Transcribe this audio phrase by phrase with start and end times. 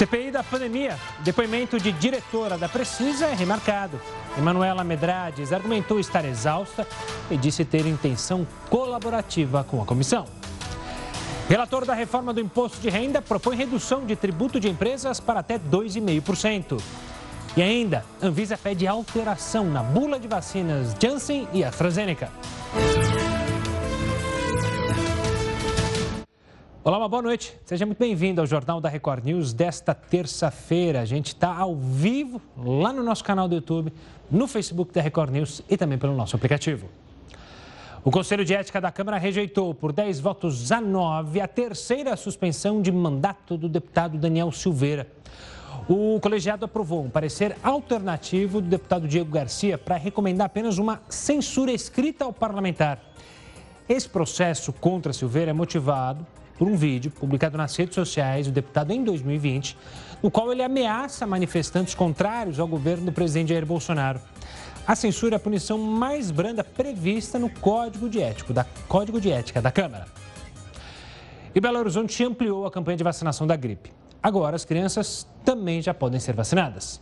[0.00, 0.98] CPI da pandemia.
[1.18, 4.00] Depoimento de diretora da Precisa é remarcado.
[4.38, 6.88] Emanuela Medrades argumentou estar exausta
[7.30, 10.24] e disse ter intenção colaborativa com a comissão.
[11.50, 15.58] Relator da reforma do imposto de renda propõe redução de tributo de empresas para até
[15.58, 16.80] 2,5%.
[17.54, 22.30] E ainda, Anvisa pede alteração na bula de vacinas Janssen e AstraZeneca.
[26.82, 27.54] Olá, uma boa noite.
[27.66, 31.02] Seja muito bem-vindo ao Jornal da Record News desta terça-feira.
[31.02, 33.92] A gente está ao vivo lá no nosso canal do YouTube,
[34.30, 36.88] no Facebook da Record News e também pelo nosso aplicativo.
[38.02, 42.80] O Conselho de Ética da Câmara rejeitou por 10 votos a 9 a terceira suspensão
[42.80, 45.06] de mandato do deputado Daniel Silveira.
[45.86, 51.72] O colegiado aprovou um parecer alternativo do deputado Diego Garcia para recomendar apenas uma censura
[51.72, 52.98] escrita ao parlamentar.
[53.86, 56.26] Esse processo contra Silveira é motivado
[56.60, 59.78] por um vídeo publicado nas redes sociais do deputado em 2020,
[60.22, 64.20] no qual ele ameaça manifestantes contrários ao governo do presidente Jair Bolsonaro.
[64.86, 69.32] A censura é a punição mais branda prevista no Código de, Ético, da, Código de
[69.32, 70.04] Ética da Câmara.
[71.54, 73.90] E Belo Horizonte ampliou a campanha de vacinação da gripe.
[74.22, 77.00] Agora, as crianças também já podem ser vacinadas.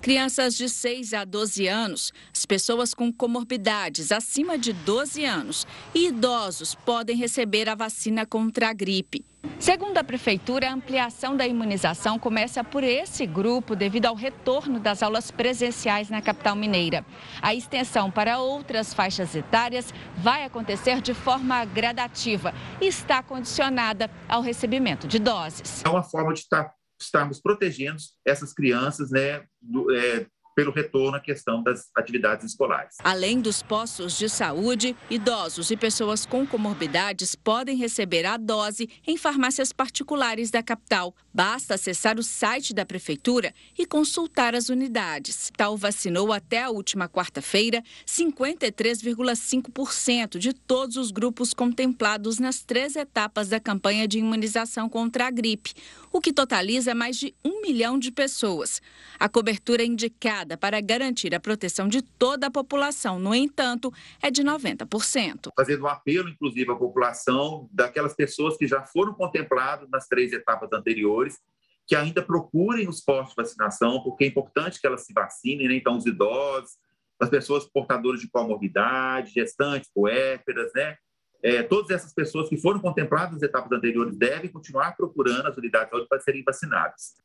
[0.00, 6.08] Crianças de 6 a 12 anos, as pessoas com comorbidades acima de 12 anos e
[6.08, 9.24] idosos podem receber a vacina contra a gripe.
[9.58, 15.02] Segundo a Prefeitura, a ampliação da imunização começa por esse grupo devido ao retorno das
[15.02, 17.04] aulas presenciais na capital mineira.
[17.40, 24.42] A extensão para outras faixas etárias vai acontecer de forma gradativa e está condicionada ao
[24.42, 25.82] recebimento de doses.
[25.84, 26.74] É uma forma de estar
[27.04, 32.96] estarmos protegendo essas crianças né, do, é, pelo retorno à questão das atividades escolares.
[33.02, 39.16] Além dos postos de saúde, idosos e pessoas com comorbidades podem receber a dose em
[39.16, 41.14] farmácias particulares da capital.
[41.32, 45.50] Basta acessar o site da prefeitura e consultar as unidades.
[45.56, 53.48] Tal vacinou até a última quarta-feira 53,5% de todos os grupos contemplados nas três etapas
[53.48, 55.72] da campanha de imunização contra a gripe,
[56.12, 58.80] o que totaliza mais de um milhão de pessoas.
[59.18, 64.42] A cobertura indicada para garantir a proteção de toda a população, no entanto, é de
[64.42, 65.50] 90%.
[65.56, 70.72] Fazendo um apelo, inclusive, à população, daquelas pessoas que já foram contempladas nas três etapas
[70.72, 71.38] anteriores,
[71.86, 75.74] que ainda procurem os postos de vacinação, porque é importante que elas se vacinem, né?
[75.74, 76.72] então os idosos,
[77.20, 80.96] as pessoas portadoras de comorbidade, gestantes, puérperas, né?
[81.42, 85.90] É, todas essas pessoas que foram contempladas nas etapas anteriores devem continuar procurando as unidades
[86.08, 87.16] para serem vacinadas.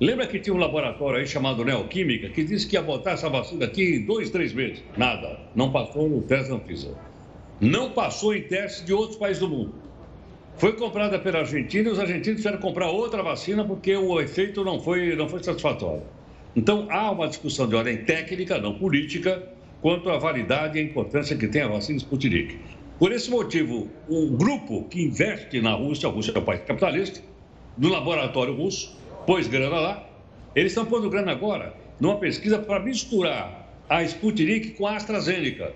[0.00, 3.66] Lembra que tinha um laboratório aí chamado Neoquímica que disse que ia botar essa vacina
[3.66, 4.82] aqui em dois, três meses?
[4.96, 5.38] Nada.
[5.54, 6.92] Não passou no teste da Anvisa.
[7.60, 9.72] Não passou em testes de outros países do mundo.
[10.56, 14.80] Foi comprada pela Argentina e os argentinos tiveram comprar outra vacina porque o efeito não
[14.80, 16.02] foi, não foi satisfatório.
[16.56, 19.51] Então, há uma discussão de ordem técnica, não política,
[19.82, 22.56] quanto à validade e a importância que tem a vacina Sputnik.
[22.98, 27.20] Por esse motivo, o grupo que investe na Rússia, a Rússia é um país capitalista,
[27.76, 28.96] no laboratório russo,
[29.26, 30.08] pôs grana lá,
[30.54, 35.72] eles estão pondo grana agora numa pesquisa para misturar a Sputnik com a AstraZeneca.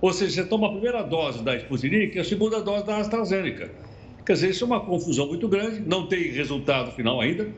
[0.00, 3.70] Ou seja, você toma a primeira dose da Sputnik e a segunda dose da AstraZeneca.
[4.26, 7.48] Quer dizer, isso é uma confusão muito grande, não tem resultado final ainda,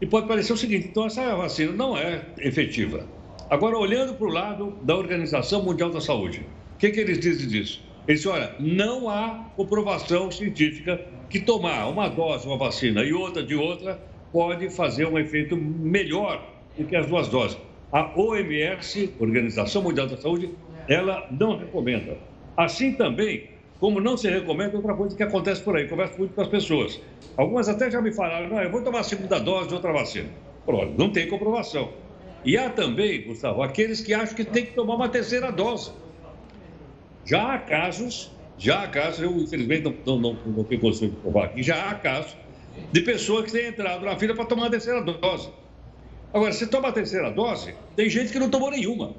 [0.00, 3.06] e pode parecer o seguinte: então essa vacina não é efetiva.
[3.52, 6.40] Agora, olhando para o lado da Organização Mundial da Saúde,
[6.74, 7.84] o que, que eles dizem disso?
[8.08, 13.42] Eles dizem, olha, não há comprovação científica que tomar uma dose, uma vacina e outra
[13.42, 14.02] de outra
[14.32, 16.42] pode fazer um efeito melhor
[16.78, 17.58] do que as duas doses.
[17.92, 20.54] A OMS, Organização Mundial da Saúde,
[20.88, 22.16] ela não recomenda.
[22.56, 25.86] Assim também, como não se recomenda outra coisa que acontece por aí.
[25.86, 26.98] Converso muito com as pessoas.
[27.36, 30.30] Algumas até já me falaram, não, eu vou tomar a segunda dose de outra vacina.
[30.64, 31.92] Pronto, não tem comprovação.
[32.44, 35.92] E há também, Gustavo, aqueles que acham que tem que tomar uma terceira dose.
[37.24, 41.16] Já há casos, já há casos, eu infelizmente não, não, não, não tenho condições de
[41.18, 42.36] provar aqui, já há casos
[42.90, 45.50] de pessoas que têm entrado na fila para tomar a terceira dose.
[46.32, 49.14] Agora, se toma a terceira dose, tem gente que não tomou nenhuma.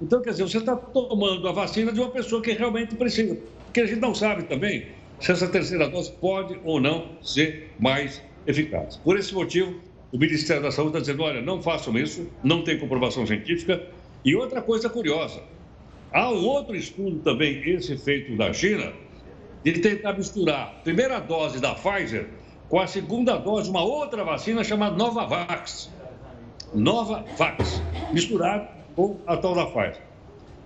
[0.00, 3.36] Então, quer dizer, você está tomando a vacina de uma pessoa que realmente precisa.
[3.64, 4.86] Porque a gente não sabe também
[5.20, 8.96] se essa terceira dose pode ou não ser mais eficaz.
[8.96, 9.80] Por esse motivo,
[10.12, 13.82] o Ministério da Saúde está dizendo: olha, não façam isso, não tem comprovação científica.
[14.24, 15.42] E outra coisa curiosa:
[16.12, 18.92] há um outro estudo também, esse feito da China,
[19.64, 22.28] de tentar misturar a primeira dose da Pfizer
[22.68, 25.90] com a segunda dose uma outra vacina chamada Novavax.
[26.74, 27.82] Novavax,
[28.12, 30.02] misturado com a tal da Pfizer.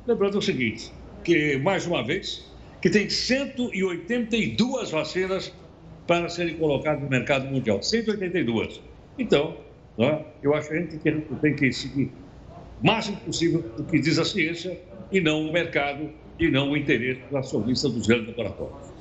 [0.06, 0.92] Lembrando o seguinte,
[1.22, 2.44] que, mais uma vez,
[2.80, 5.52] que tem 182 vacinas
[6.06, 7.80] para serem colocadas no mercado mundial.
[7.80, 8.80] 182.
[9.18, 9.56] Então,
[9.98, 10.24] é?
[10.42, 10.98] eu acho que a gente
[11.40, 12.12] tem que seguir
[12.82, 14.78] o máximo possível o que diz a ciência
[15.10, 18.92] e não o mercado e não o interesse da acionista dos grandes laboratórios.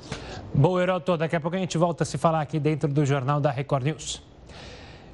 [0.54, 3.40] Bom, Heroto, daqui a pouco a gente volta a se falar aqui dentro do Jornal
[3.40, 4.22] da Record News.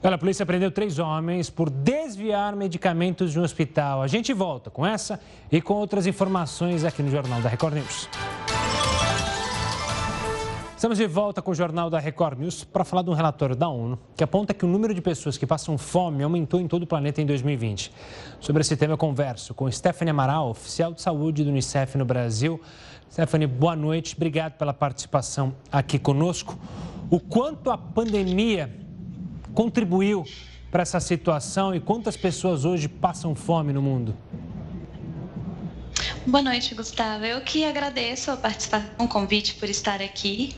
[0.03, 4.03] Olha, a polícia prendeu três homens por desviar medicamentos de um hospital.
[4.03, 8.09] A gente volta com essa e com outras informações aqui no Jornal da Record News.
[10.79, 13.69] Estamos de volta com o Jornal da Record News para falar de um relatório da
[13.69, 16.87] ONU que aponta que o número de pessoas que passam fome aumentou em todo o
[16.87, 17.91] planeta em 2020.
[18.39, 22.61] Sobre esse tema, eu converso com Stephanie Amaral, oficial de saúde do Unicef no Brasil.
[23.11, 24.15] Stephanie, boa noite.
[24.15, 26.57] Obrigado pela participação aqui conosco.
[27.11, 28.73] O quanto a pandemia
[29.55, 30.23] contribuiu
[30.71, 34.15] para essa situação e quantas pessoas hoje passam fome no mundo?
[36.29, 37.25] Boa noite, Gustavo.
[37.25, 40.55] Eu que agradeço a participação, o convite por estar aqui.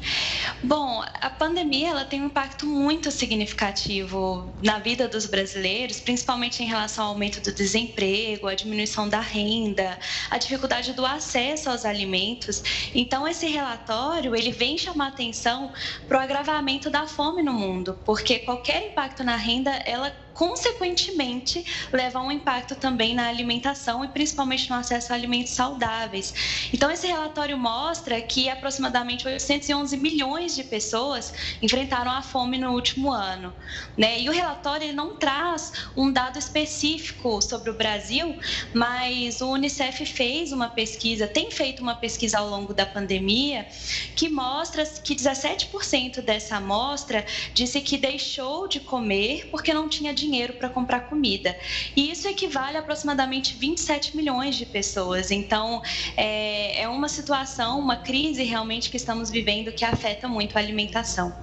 [0.65, 6.67] Bom, a pandemia ela tem um impacto muito significativo na vida dos brasileiros, principalmente em
[6.67, 9.97] relação ao aumento do desemprego, a diminuição da renda,
[10.29, 12.91] a dificuldade do acesso aos alimentos.
[12.93, 15.73] Então, esse relatório ele vem chamar atenção
[16.09, 22.19] para o agravamento da fome no mundo, porque qualquer impacto na renda ela consequentemente, leva
[22.19, 26.33] a um impacto também na alimentação e principalmente no acesso a alimentos saudáveis.
[26.73, 33.13] Então, esse relatório mostra que aproximadamente 811 milhões de pessoas enfrentaram a fome no último
[33.13, 33.53] ano.
[33.99, 34.23] Né?
[34.23, 38.35] E o relatório ele não traz um dado específico sobre o Brasil,
[38.73, 43.69] mas o Unicef fez uma pesquisa, tem feito uma pesquisa ao longo da pandemia,
[44.17, 50.30] que mostra que 17% dessa amostra disse que deixou de comer porque não tinha dinheiro
[50.31, 51.57] dinheiro para comprar comida.
[51.97, 55.31] E isso equivale a aproximadamente 27 milhões de pessoas.
[55.31, 55.83] Então,
[56.17, 61.35] é, é uma situação, uma crise realmente que estamos vivendo que afeta muito a alimentação.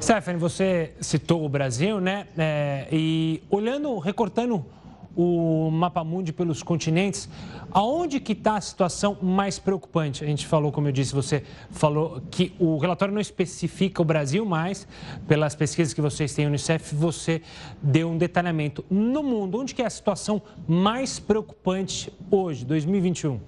[0.00, 2.26] Stephanie, você citou o Brasil, né?
[2.36, 4.64] É, e olhando, recortando
[5.16, 7.28] o mapa mundi pelos continentes,
[7.70, 10.24] aonde que está a situação mais preocupante?
[10.24, 14.44] A gente falou, como eu disse, você falou que o relatório não especifica o Brasil,
[14.44, 14.86] mas
[15.26, 17.42] pelas pesquisas que vocês têm no Unicef, você
[17.82, 18.84] deu um detalhamento.
[18.90, 23.40] No mundo, onde que é a situação mais preocupante hoje, 2021?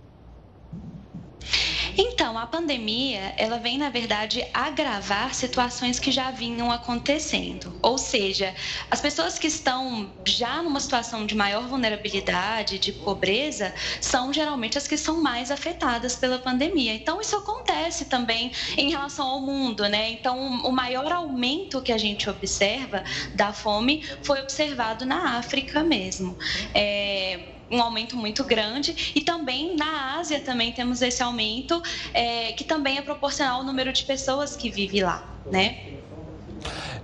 [1.96, 7.78] Então, a pandemia, ela vem, na verdade, agravar situações que já vinham acontecendo.
[7.82, 8.54] Ou seja,
[8.90, 14.88] as pessoas que estão já numa situação de maior vulnerabilidade, de pobreza, são geralmente as
[14.88, 16.94] que são mais afetadas pela pandemia.
[16.94, 20.10] Então, isso acontece também em relação ao mundo, né?
[20.10, 23.04] Então, o maior aumento que a gente observa
[23.34, 26.36] da fome foi observado na África mesmo.
[26.74, 32.64] É, um aumento muito grande e também na Ásia também temos esse aumento é, que
[32.64, 35.94] também é proporcional ao número de pessoas que vive lá, né?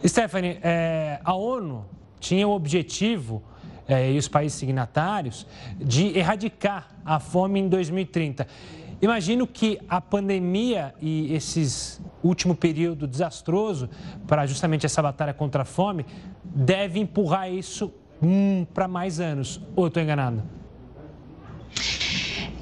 [0.06, 1.84] Stephanie, é, a ONU
[2.18, 3.42] tinha o objetivo
[3.88, 8.46] é, e os países signatários de erradicar a fome em 2030.
[9.02, 13.88] Imagino que a pandemia e esses último período desastroso
[14.26, 16.04] para justamente essa batalha contra a fome
[16.44, 17.90] deve empurrar isso
[18.22, 19.60] hum, para mais anos.
[19.74, 20.42] Ou estou enganado?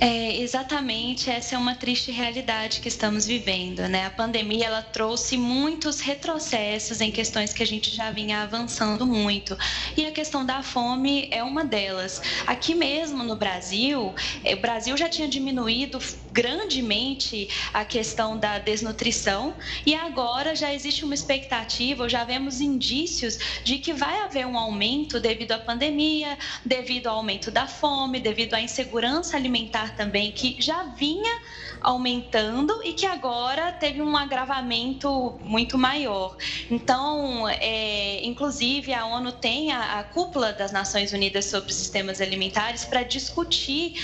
[0.00, 4.06] É, exatamente, essa é uma triste realidade que estamos vivendo, né?
[4.06, 9.58] A pandemia ela trouxe muitos retrocessos em questões que a gente já vinha avançando muito.
[9.96, 12.22] E a questão da fome é uma delas.
[12.46, 14.14] Aqui mesmo no Brasil,
[14.44, 15.98] é, o Brasil já tinha diminuído
[16.30, 23.78] grandemente a questão da desnutrição e agora já existe uma expectativa, já vemos indícios de
[23.78, 28.60] que vai haver um aumento devido à pandemia, devido ao aumento da fome, devido à
[28.60, 31.40] insegurança alimentar também, que já vinha
[31.80, 36.36] aumentando e que agora teve um agravamento muito maior.
[36.70, 42.84] Então, é, inclusive, a ONU tem a, a cúpula das Nações Unidas sobre sistemas alimentares
[42.84, 43.94] para discutir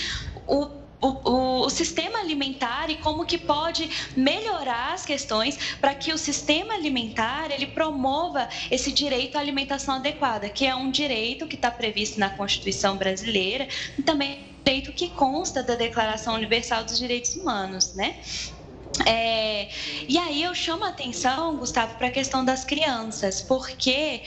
[0.47, 6.13] o o, o, o, sistema alimentar e como que pode melhorar as questões para que
[6.13, 11.55] o sistema alimentar ele promova esse direito à alimentação adequada, que é um direito que
[11.55, 17.35] está previsto na Constituição brasileira e também direito que consta da Declaração Universal dos Direitos
[17.35, 18.19] Humanos, né?
[19.05, 19.69] É,
[20.07, 24.23] e aí eu chamo a atenção, Gustavo, para a questão das crianças, porque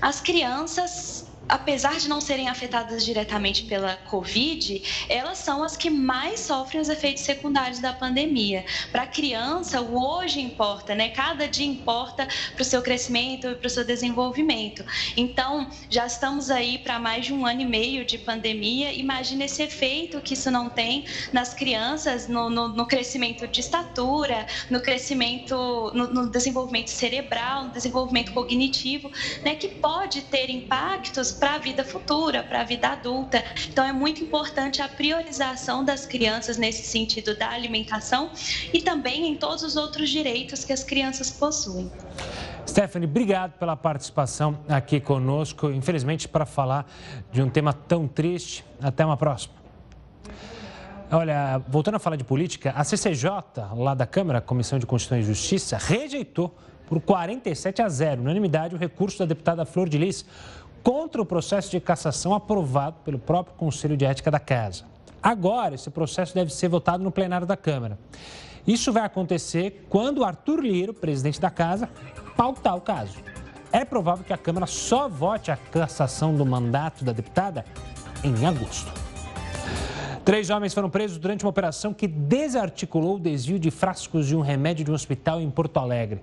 [0.00, 6.40] as crianças apesar de não serem afetadas diretamente pela Covid, elas são as que mais
[6.40, 8.64] sofrem os efeitos secundários da pandemia.
[8.90, 11.10] Para a criança, o hoje importa, né?
[11.10, 14.82] Cada dia importa para o seu crescimento e para o seu desenvolvimento.
[15.14, 18.90] Então, já estamos aí para mais de um ano e meio de pandemia.
[18.90, 21.04] Imagina esse efeito que isso não tem
[21.34, 25.54] nas crianças, no, no, no crescimento de estatura, no crescimento,
[25.94, 29.54] no, no desenvolvimento cerebral, no desenvolvimento cognitivo, né?
[29.54, 33.42] Que pode ter impactos para a vida futura, para a vida adulta.
[33.68, 38.30] Então é muito importante a priorização das crianças nesse sentido da alimentação
[38.72, 41.90] e também em todos os outros direitos que as crianças possuem.
[42.64, 45.68] Stephanie, obrigado pela participação aqui conosco.
[45.68, 46.86] Infelizmente, para falar
[47.32, 48.64] de um tema tão triste.
[48.80, 49.54] Até uma próxima.
[51.10, 53.30] Olha, voltando a falar de política, a CCJ,
[53.74, 56.54] lá da Câmara, Comissão de Constituição e Justiça, rejeitou
[56.86, 60.24] por 47 a 0, unanimidade, o recurso da deputada Flor de Lis
[60.82, 64.84] contra o processo de cassação aprovado pelo próprio Conselho de Ética da Casa.
[65.22, 67.98] Agora, esse processo deve ser votado no plenário da Câmara.
[68.66, 71.88] Isso vai acontecer quando Arthur Liro, presidente da Casa,
[72.36, 73.18] pautar o caso.
[73.70, 77.64] É provável que a Câmara só vote a cassação do mandato da deputada
[78.22, 78.92] em agosto.
[80.24, 84.40] Três homens foram presos durante uma operação que desarticulou o desvio de frascos de um
[84.40, 86.22] remédio de um hospital em Porto Alegre.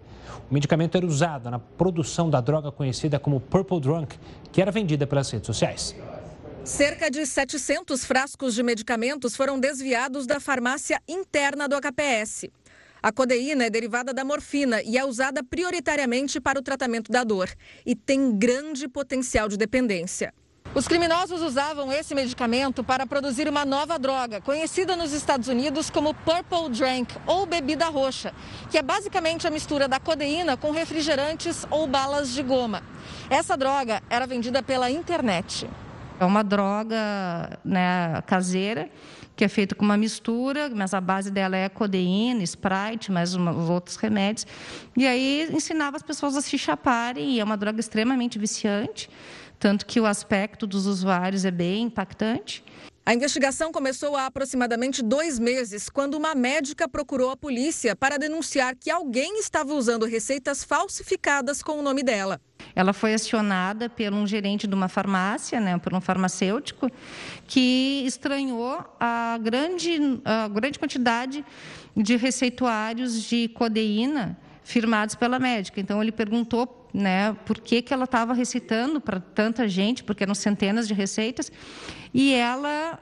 [0.50, 4.18] O medicamento era usado na produção da droga conhecida como Purple Drunk,
[4.53, 5.94] que era vendida pelas redes sociais.
[6.63, 12.50] Cerca de 700 frascos de medicamentos foram desviados da farmácia interna do HPS.
[13.03, 17.50] A codeína é derivada da morfina e é usada prioritariamente para o tratamento da dor
[17.86, 20.34] e tem grande potencial de dependência.
[20.76, 26.14] Os criminosos usavam esse medicamento para produzir uma nova droga, conhecida nos Estados Unidos como
[26.14, 28.32] Purple Drink ou bebida roxa,
[28.70, 32.84] que é basicamente a mistura da codeína com refrigerantes ou balas de goma.
[33.32, 35.68] Essa droga era vendida pela internet.
[36.20, 38.92] É uma droga né, caseira
[39.36, 43.54] que é feita com uma mistura, mas a base dela é codeína, Sprite, mais uma,
[43.54, 44.46] outros remédios.
[44.98, 49.10] E aí ensinava as pessoas a se chaparem, e é uma droga extremamente viciante
[49.60, 52.63] tanto que o aspecto dos usuários é bem impactante.
[53.06, 58.75] A investigação começou há aproximadamente dois meses, quando uma médica procurou a polícia para denunciar
[58.75, 62.39] que alguém estava usando receitas falsificadas com o nome dela.
[62.75, 66.88] Ela foi acionada por um gerente de uma farmácia, né, por um farmacêutico,
[67.48, 71.44] que estranhou a grande, a grande quantidade
[71.98, 74.38] de receituários de codeína
[74.70, 75.82] firmados pela médica.
[75.82, 80.36] Então, ele perguntou né, por que, que ela estava recitando para tanta gente, porque eram
[80.36, 81.52] centenas de receitas,
[82.14, 83.00] e ela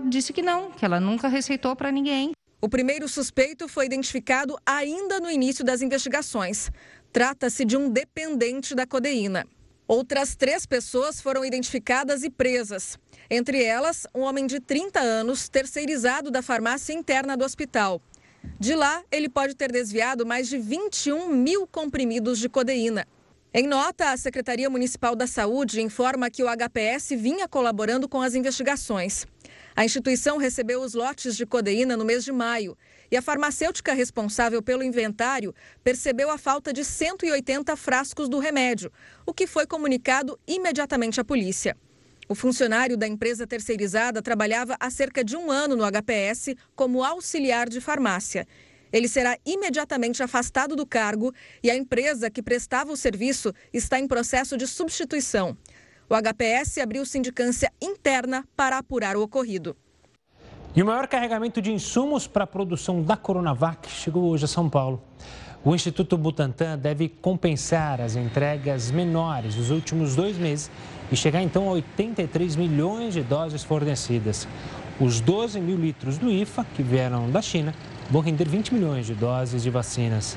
[0.00, 2.32] uh, disse que não, que ela nunca receitou para ninguém.
[2.58, 6.70] O primeiro suspeito foi identificado ainda no início das investigações.
[7.12, 9.46] Trata-se de um dependente da codeína.
[9.86, 12.98] Outras três pessoas foram identificadas e presas.
[13.28, 18.00] Entre elas, um homem de 30 anos, terceirizado da farmácia interna do hospital.
[18.58, 23.06] De lá, ele pode ter desviado mais de 21 mil comprimidos de codeína.
[23.52, 28.34] Em nota, a Secretaria Municipal da Saúde informa que o HPS vinha colaborando com as
[28.34, 29.26] investigações.
[29.76, 32.76] A instituição recebeu os lotes de codeína no mês de maio
[33.10, 38.90] e a farmacêutica responsável pelo inventário percebeu a falta de 180 frascos do remédio,
[39.24, 41.76] o que foi comunicado imediatamente à polícia.
[42.28, 47.68] O funcionário da empresa terceirizada trabalhava há cerca de um ano no HPS como auxiliar
[47.68, 48.46] de farmácia
[48.94, 54.06] ele será imediatamente afastado do cargo e a empresa que prestava o serviço está em
[54.06, 55.56] processo de substituição.
[56.08, 59.76] O HPS abriu sindicância interna para apurar o ocorrido.
[60.76, 64.70] E o maior carregamento de insumos para a produção da Coronavac chegou hoje a São
[64.70, 65.02] Paulo.
[65.66, 70.70] O Instituto Butantan deve compensar as entregas menores dos últimos dois meses
[71.10, 74.46] e chegar então a 83 milhões de doses fornecidas.
[75.00, 77.74] Os 12 mil litros do IFA, que vieram da China,
[78.10, 80.36] vão render 20 milhões de doses de vacinas.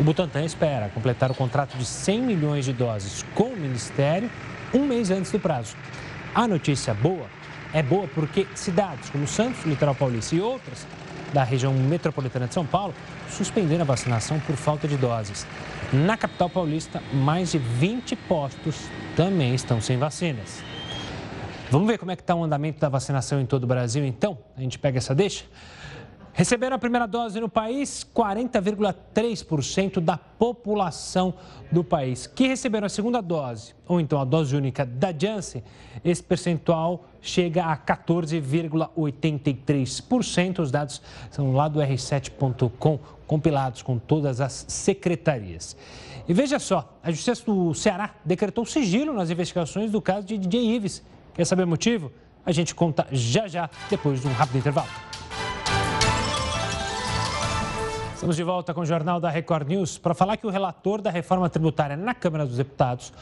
[0.00, 4.30] O Butantan espera completar o contrato de 100 milhões de doses com o Ministério
[4.72, 5.76] um mês antes do prazo.
[6.34, 7.26] A notícia boa
[7.74, 10.86] é boa porque cidades como Santos, Litoral Paulista e outras
[11.32, 12.94] da região metropolitana de São Paulo
[13.28, 15.46] suspenderam a vacinação por falta de doses.
[15.92, 18.76] Na capital paulista, mais de 20 postos
[19.16, 20.62] também estão sem vacinas.
[21.70, 24.38] Vamos ver como é que está o andamento da vacinação em todo o Brasil, então?
[24.56, 25.44] A gente pega essa deixa?
[26.34, 31.34] Receberam a primeira dose no país 40,3% da população
[31.70, 32.26] do país.
[32.26, 35.62] Que receberam a segunda dose, ou então a dose única da Janssen,
[36.02, 40.60] esse percentual chega a 14,83%.
[40.60, 45.76] Os dados são lá do R7.com, compilados com todas as secretarias.
[46.26, 50.76] E veja só, a Justiça do Ceará decretou sigilo nas investigações do caso de DJ
[50.76, 51.02] Ives.
[51.34, 52.10] Quer saber o motivo?
[52.44, 55.11] A gente conta já já, depois de um rápido intervalo.
[58.22, 61.10] Estamos de volta com o Jornal da Record News para falar que o relator da
[61.10, 63.12] reforma tributária na Câmara dos Deputados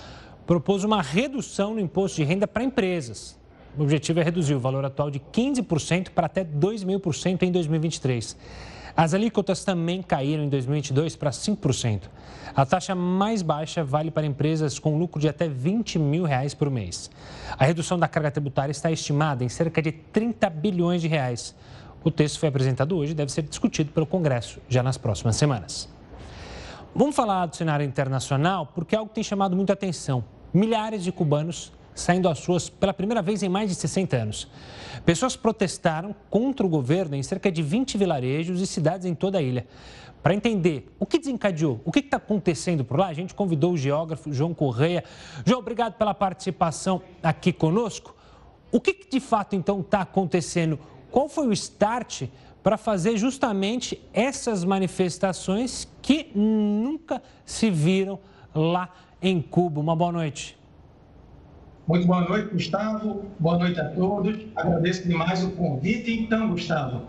[0.47, 3.35] propôs uma redução no imposto de renda para empresas.
[3.79, 7.45] O objetivo é reduzir o valor atual de 15% para até 2 mil por cento
[7.47, 8.37] em 2023.
[8.95, 12.03] As alíquotas também caíram em 2022 para 5%.
[12.55, 16.69] A taxa mais baixa vale para empresas com lucro de até 20 mil reais por
[16.69, 17.11] mês.
[17.59, 21.55] A redução da carga tributária está estimada em cerca de 30 bilhões de reais.
[22.03, 25.89] O texto foi apresentado hoje e deve ser discutido pelo Congresso já nas próximas semanas.
[26.95, 30.25] Vamos falar do cenário internacional porque é algo que tem chamado muita atenção.
[30.53, 34.49] Milhares de cubanos saindo às ruas pela primeira vez em mais de 60 anos.
[35.05, 39.43] Pessoas protestaram contra o governo em cerca de 20 vilarejos e cidades em toda a
[39.43, 39.67] ilha.
[40.23, 43.77] Para entender o que desencadeou, o que está acontecendo por lá, a gente convidou o
[43.77, 45.05] geógrafo João Correia.
[45.45, 48.15] João, obrigado pela participação aqui conosco.
[48.73, 50.79] O que, que de fato então está acontecendo?
[51.11, 52.29] Qual foi o start
[52.63, 58.19] para fazer justamente essas manifestações que nunca se viram
[58.55, 58.91] lá
[59.21, 59.81] em Cuba?
[59.81, 60.57] Uma boa noite.
[61.89, 63.25] Muito boa noite, Gustavo.
[63.41, 64.39] Boa noite a todos.
[64.55, 66.13] Agradeço demais o convite.
[66.13, 67.09] Então, Gustavo,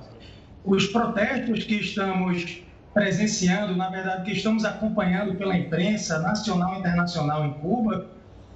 [0.66, 7.46] os protestos que estamos presenciando, na verdade, que estamos acompanhando pela imprensa nacional e internacional
[7.46, 8.08] em Cuba,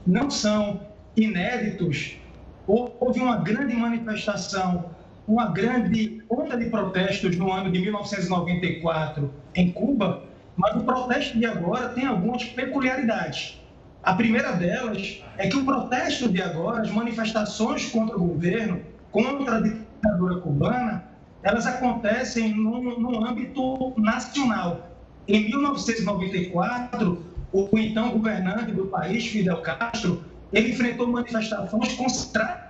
[0.07, 0.81] não são
[1.15, 2.17] inéditos.
[2.65, 4.94] Houve uma grande manifestação
[5.27, 10.23] uma grande onda de protestos no ano de 1994 em Cuba,
[10.55, 13.59] mas o protesto de agora tem algumas peculiaridades.
[14.03, 19.57] A primeira delas é que o protesto de agora, as manifestações contra o governo, contra
[19.57, 21.03] a ditadura cubana,
[21.41, 24.91] elas acontecem no, no âmbito nacional.
[25.27, 32.64] Em 1994, o então governante do país, Fidel Castro, ele enfrentou manifestações concentradas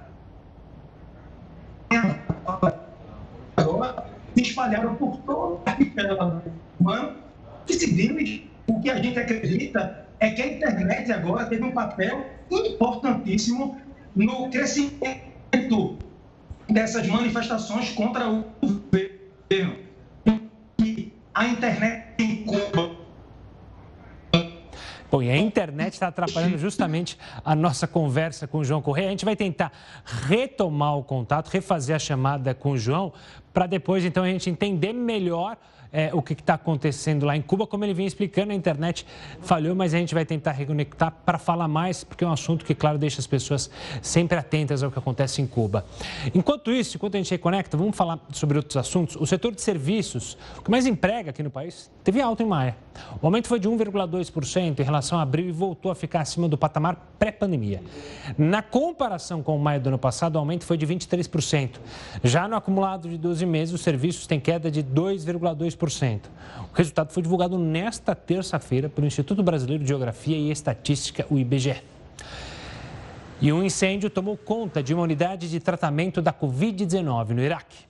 [3.58, 4.06] agora
[4.36, 6.42] se espalharam por toda a arquipélago
[6.80, 7.26] humano
[8.68, 13.80] o que a gente acredita é que a internet agora teve um papel importantíssimo
[14.16, 15.98] no crescimento
[16.70, 19.76] dessas manifestações contra o governo.
[20.80, 22.95] E a internet em Cuba
[25.12, 29.08] Bom, e a internet está atrapalhando justamente a nossa conversa com o João Correia.
[29.08, 29.72] A gente vai tentar
[30.28, 33.14] retomar o contato, refazer a chamada com o João,
[33.54, 35.58] para depois, então, a gente entender melhor
[35.96, 37.66] é, o que está acontecendo lá em Cuba.
[37.66, 39.08] Como ele vinha explicando, a internet
[39.40, 42.76] falhou, mas a gente vai tentar reconectar para falar mais, porque é um assunto que,
[42.76, 45.86] claro, deixa as pessoas sempre atentas ao que acontece em Cuba.
[46.34, 49.16] Enquanto isso, enquanto a gente reconecta, vamos falar sobre outros assuntos.
[49.16, 52.76] O setor de serviços, o que mais emprega aqui no país, teve alta em maio.
[53.22, 56.58] O aumento foi de 1,2% em relação a abril e voltou a ficar acima do
[56.58, 57.82] patamar pré-pandemia.
[58.38, 61.80] Na comparação com maio do ano passado, o aumento foi de 23%.
[62.22, 65.85] Já no acumulado de 12 meses, os serviços têm queda de 2,2%.
[66.72, 71.82] O resultado foi divulgado nesta terça-feira pelo Instituto Brasileiro de Geografia e Estatística, o IBGE.
[73.42, 77.86] E um incêndio tomou conta de uma unidade de tratamento da Covid-19 no Iraque.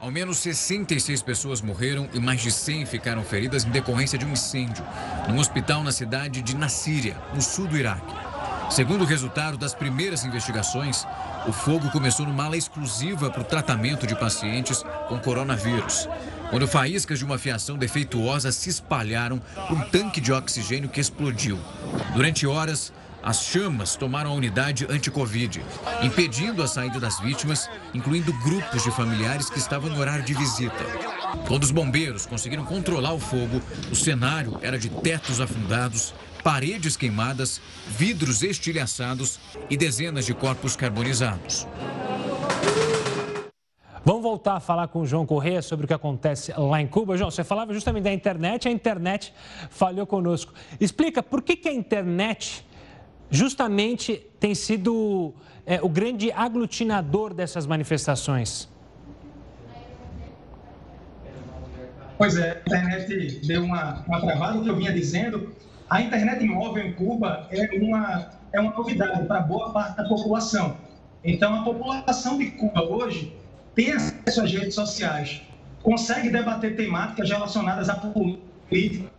[0.00, 4.32] Ao menos 66 pessoas morreram e mais de 100 ficaram feridas em decorrência de um
[4.32, 4.84] incêndio
[5.28, 8.27] num hospital na cidade de Nassíria, no sul do Iraque.
[8.70, 11.06] Segundo o resultado das primeiras investigações,
[11.46, 16.08] o fogo começou numa ala exclusiva para o tratamento de pacientes com coronavírus,
[16.50, 21.58] quando faíscas de uma fiação defeituosa se espalharam para um tanque de oxigênio que explodiu.
[22.14, 25.64] Durante horas, as chamas tomaram a unidade anti-Covid,
[26.02, 30.84] impedindo a saída das vítimas, incluindo grupos de familiares que estavam no horário de visita.
[31.46, 37.60] Quando os bombeiros conseguiram controlar o fogo, o cenário era de tetos afundados, paredes queimadas,
[37.86, 41.66] vidros estilhaçados e dezenas de corpos carbonizados.
[44.04, 47.16] Vamos voltar a falar com o João Correia sobre o que acontece lá em Cuba.
[47.16, 49.34] João, você falava justamente da internet, a internet
[49.68, 50.54] falhou conosco.
[50.80, 52.64] Explica por que, que a internet
[53.30, 55.34] justamente tem sido
[55.66, 58.66] é, o grande aglutinador dessas manifestações.
[62.16, 65.54] Pois é, a internet deu uma, uma travada, o que eu vinha dizendo.
[65.90, 70.76] A internet móvel em Cuba é uma, é uma novidade para boa parte da população.
[71.24, 73.34] Então, a população de Cuba hoje
[73.74, 75.40] tem acesso às redes sociais,
[75.82, 79.10] consegue debater temáticas relacionadas à política,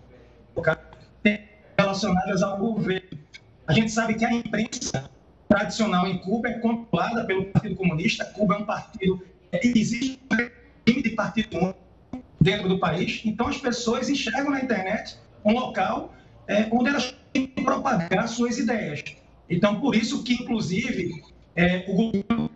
[1.78, 3.18] relacionadas ao governo.
[3.66, 5.10] A gente sabe que a imprensa
[5.48, 8.26] tradicional em Cuba é controlada pelo Partido Comunista.
[8.26, 11.80] Cuba é um partido que existe um regime de partido único
[12.40, 13.22] dentro do país.
[13.26, 16.14] Então, as pessoas enxergam na internet um local
[16.50, 19.04] é, onde elas têm que propagar suas ideias.
[19.48, 21.24] Então, por isso que, inclusive,
[21.56, 22.50] é, o governo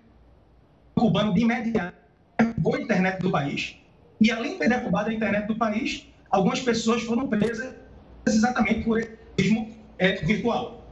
[0.95, 1.95] cubano de imediato
[2.38, 3.77] derrubou a internet do país.
[4.19, 7.75] E além de ter derrubado a internet do país, algumas pessoas foram presas
[8.27, 10.84] exatamente por terrorismo é, virtual.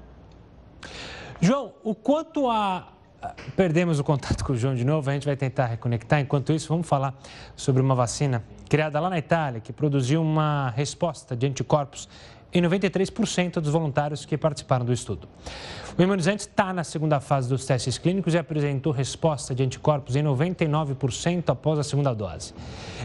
[1.40, 2.88] João, o quanto a.
[3.56, 6.20] Perdemos o contato com o João de novo, a gente vai tentar reconectar.
[6.20, 7.14] Enquanto isso, vamos falar
[7.56, 12.10] sobre uma vacina criada lá na Itália que produziu uma resposta de anticorpos
[12.54, 15.28] em 93% dos voluntários que participaram do estudo.
[15.98, 20.24] O imunizante está na segunda fase dos testes clínicos e apresentou resposta de anticorpos em
[20.24, 22.54] 99% após a segunda dose.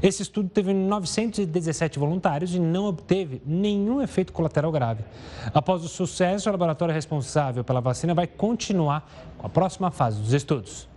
[0.03, 5.05] Esse estudo teve 917 voluntários e não obteve nenhum efeito colateral grave.
[5.53, 10.33] Após o sucesso, o laboratório responsável pela vacina vai continuar com a próxima fase dos
[10.33, 10.89] estudos.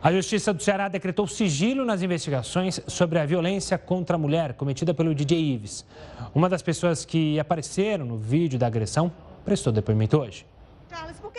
[0.00, 4.94] A Justiça do Ceará decretou sigilo nas investigações sobre a violência contra a mulher cometida
[4.94, 5.84] pelo DJ Ives.
[6.32, 9.10] Uma das pessoas que apareceram no vídeo da agressão
[9.44, 10.46] prestou depoimento hoje.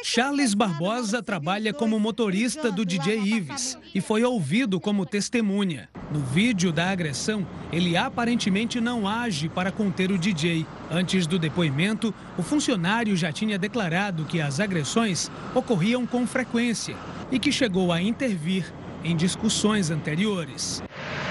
[0.03, 5.89] Charles Barbosa trabalha como motorista do DJ Ives e foi ouvido como testemunha.
[6.11, 10.65] No vídeo da agressão, ele aparentemente não age para conter o DJ.
[10.89, 16.95] Antes do depoimento, o funcionário já tinha declarado que as agressões ocorriam com frequência
[17.31, 20.81] e que chegou a intervir em discussões anteriores.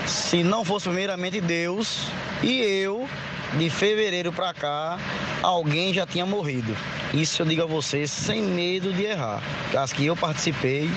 [0.07, 2.07] Se não fosse primeiramente Deus
[2.43, 3.09] e eu,
[3.57, 4.99] de fevereiro para cá,
[5.43, 6.77] alguém já tinha morrido.
[7.15, 9.43] Isso eu digo a você sem medo de errar.
[9.77, 10.91] As que eu participei,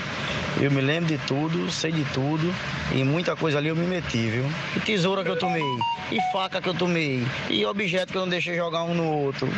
[0.60, 2.52] eu me lembro de tudo, sei de tudo
[2.94, 4.44] e muita coisa ali eu me meti, viu?
[4.76, 5.62] E tesoura que eu tomei,
[6.10, 9.48] e faca que eu tomei, e objeto que eu não deixei jogar um no outro.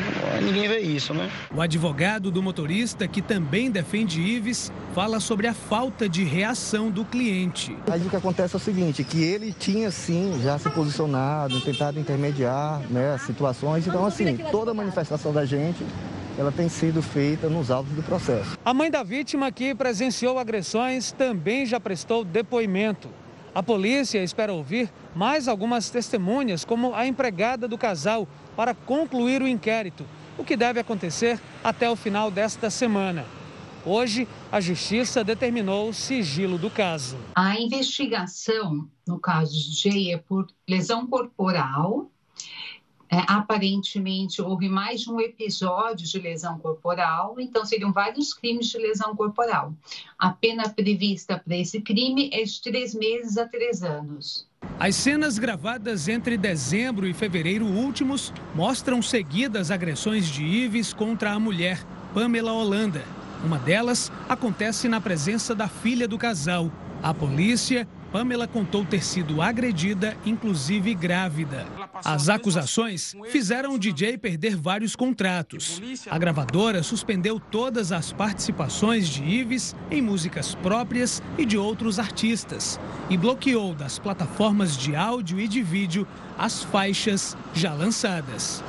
[0.42, 1.30] Ninguém vê isso, né?
[1.54, 7.04] O advogado do motorista, que também defende Ives, fala sobre a falta de reação do
[7.04, 7.76] cliente.
[7.90, 11.98] Aí o que acontece é o seguinte, que ele tinha sim já se posicionado, tentado
[11.98, 13.86] intermediar né, situações.
[13.86, 15.84] Então, assim, toda manifestação da gente
[16.36, 18.58] ela tem sido feita nos autos do processo.
[18.64, 23.08] A mãe da vítima que presenciou agressões também já prestou depoimento.
[23.54, 29.48] A polícia espera ouvir mais algumas testemunhas, como a empregada do casal, para concluir o
[29.48, 30.04] inquérito,
[30.36, 33.24] o que deve acontecer até o final desta semana.
[33.86, 37.16] Hoje, a justiça determinou o sigilo do caso.
[37.34, 42.10] A investigação no caso de Jay é por lesão corporal
[43.14, 48.76] é, aparentemente houve mais de um episódio de lesão corporal, então seriam vários crimes de
[48.76, 49.72] lesão corporal.
[50.18, 54.48] A pena prevista para esse crime é de três meses a três anos.
[54.80, 61.38] As cenas gravadas entre dezembro e fevereiro últimos mostram seguidas agressões de Ives contra a
[61.38, 63.04] mulher, Pamela Holanda.
[63.44, 66.68] Uma delas acontece na presença da filha do casal.
[67.00, 71.66] A polícia Pamela contou ter sido agredida, inclusive grávida.
[72.04, 75.82] As acusações fizeram o DJ perder vários contratos.
[76.08, 82.78] A gravadora suspendeu todas as participações de Ives em músicas próprias e de outros artistas
[83.10, 86.06] e bloqueou das plataformas de áudio e de vídeo
[86.38, 88.62] as faixas já lançadas.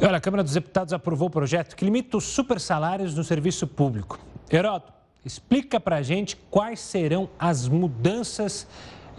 [0.00, 3.66] Olha, a Câmara dos Deputados aprovou o projeto que limita os super salários no serviço
[3.66, 4.18] público.
[4.50, 4.97] Heroto,
[5.28, 8.66] Explica para a gente quais serão as mudanças.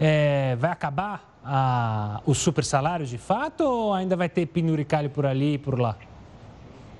[0.00, 5.24] É, vai acabar a, os super salários de fato ou ainda vai ter pinuricalho por
[5.24, 5.96] ali e por lá?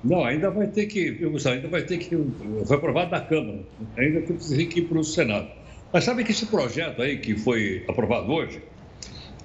[0.01, 2.17] Não, ainda vai ter que, ainda vai ter que,
[2.65, 3.59] foi aprovado na Câmara,
[3.97, 5.49] ainda tem que ir para o Senado.
[5.91, 8.63] Mas sabe que esse projeto aí que foi aprovado hoje,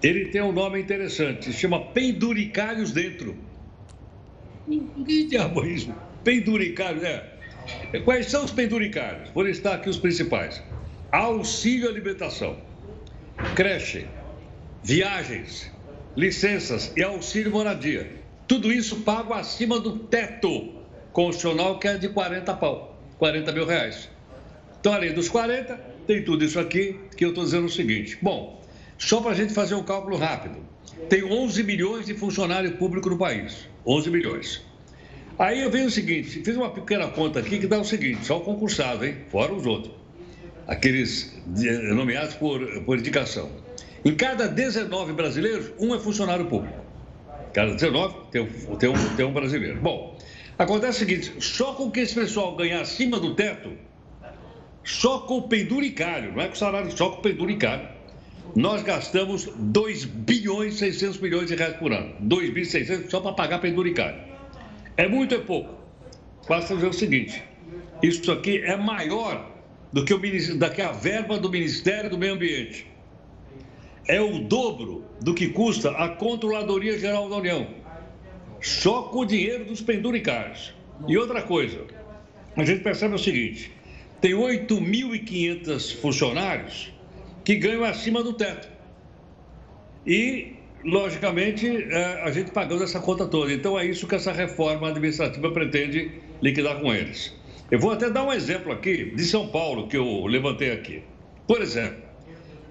[0.00, 3.34] ele tem um nome interessante, se chama Penduricalhos Dentro.
[5.04, 5.92] Que diabo é isso?
[6.22, 7.35] Penduricalhos, é.
[8.04, 9.30] Quais são os penduricários?
[9.30, 10.62] Vou listar aqui os principais.
[11.10, 12.56] Auxílio alimentação.
[13.54, 14.06] creche,
[14.82, 15.70] viagens,
[16.16, 18.10] licenças e auxílio moradia.
[18.48, 20.72] Tudo isso pago acima do teto
[21.12, 24.08] constitucional, que é de 40 pau, 40 mil reais.
[24.78, 25.74] Então, além dos 40,
[26.06, 28.16] tem tudo isso aqui que eu estou dizendo o seguinte.
[28.22, 28.62] Bom,
[28.98, 30.58] só para a gente fazer um cálculo rápido.
[31.08, 33.68] Tem 11 milhões de funcionários públicos no país.
[33.84, 34.62] 11 milhões.
[35.38, 38.38] Aí eu venho o seguinte, fiz uma pequena conta aqui que dá o seguinte, só
[38.38, 39.16] o concursado, hein?
[39.30, 39.92] Fora os outros.
[40.66, 41.36] Aqueles
[41.94, 43.50] nomeados por, por indicação.
[44.02, 46.78] Em cada 19 brasileiros, um é funcionário público.
[47.52, 48.46] Cada 19 tem,
[48.78, 49.78] tem, um, tem um brasileiro.
[49.78, 50.18] Bom,
[50.58, 53.72] acontece o seguinte, só com que esse pessoal ganhar acima do teto,
[54.82, 57.88] só com o penduricário, não é com salário, só com o penduricário,
[58.54, 62.14] nós gastamos 2 bilhões e 600 milhões de reais por ano.
[62.20, 64.35] 2 bilhões e 600 só para pagar penduricário.
[64.96, 65.74] É muito ou é pouco?
[66.48, 67.42] Basta dizer o seguinte:
[68.02, 69.50] isso aqui é maior
[69.92, 72.86] do que, o, do que a verba do Ministério do Meio Ambiente.
[74.08, 77.66] É o dobro do que custa a Controladoria Geral da União.
[78.60, 80.72] Só com o dinheiro dos penduricários.
[81.06, 81.84] E outra coisa,
[82.56, 83.72] a gente percebe o seguinte:
[84.20, 86.92] tem 8.500 funcionários
[87.44, 88.68] que ganham acima do teto.
[90.06, 90.55] E,
[90.86, 93.52] logicamente, é, a gente pagando essa conta toda.
[93.52, 97.34] Então, é isso que essa reforma administrativa pretende liquidar com eles.
[97.70, 101.02] Eu vou até dar um exemplo aqui de São Paulo, que eu levantei aqui.
[101.46, 102.02] Por exemplo,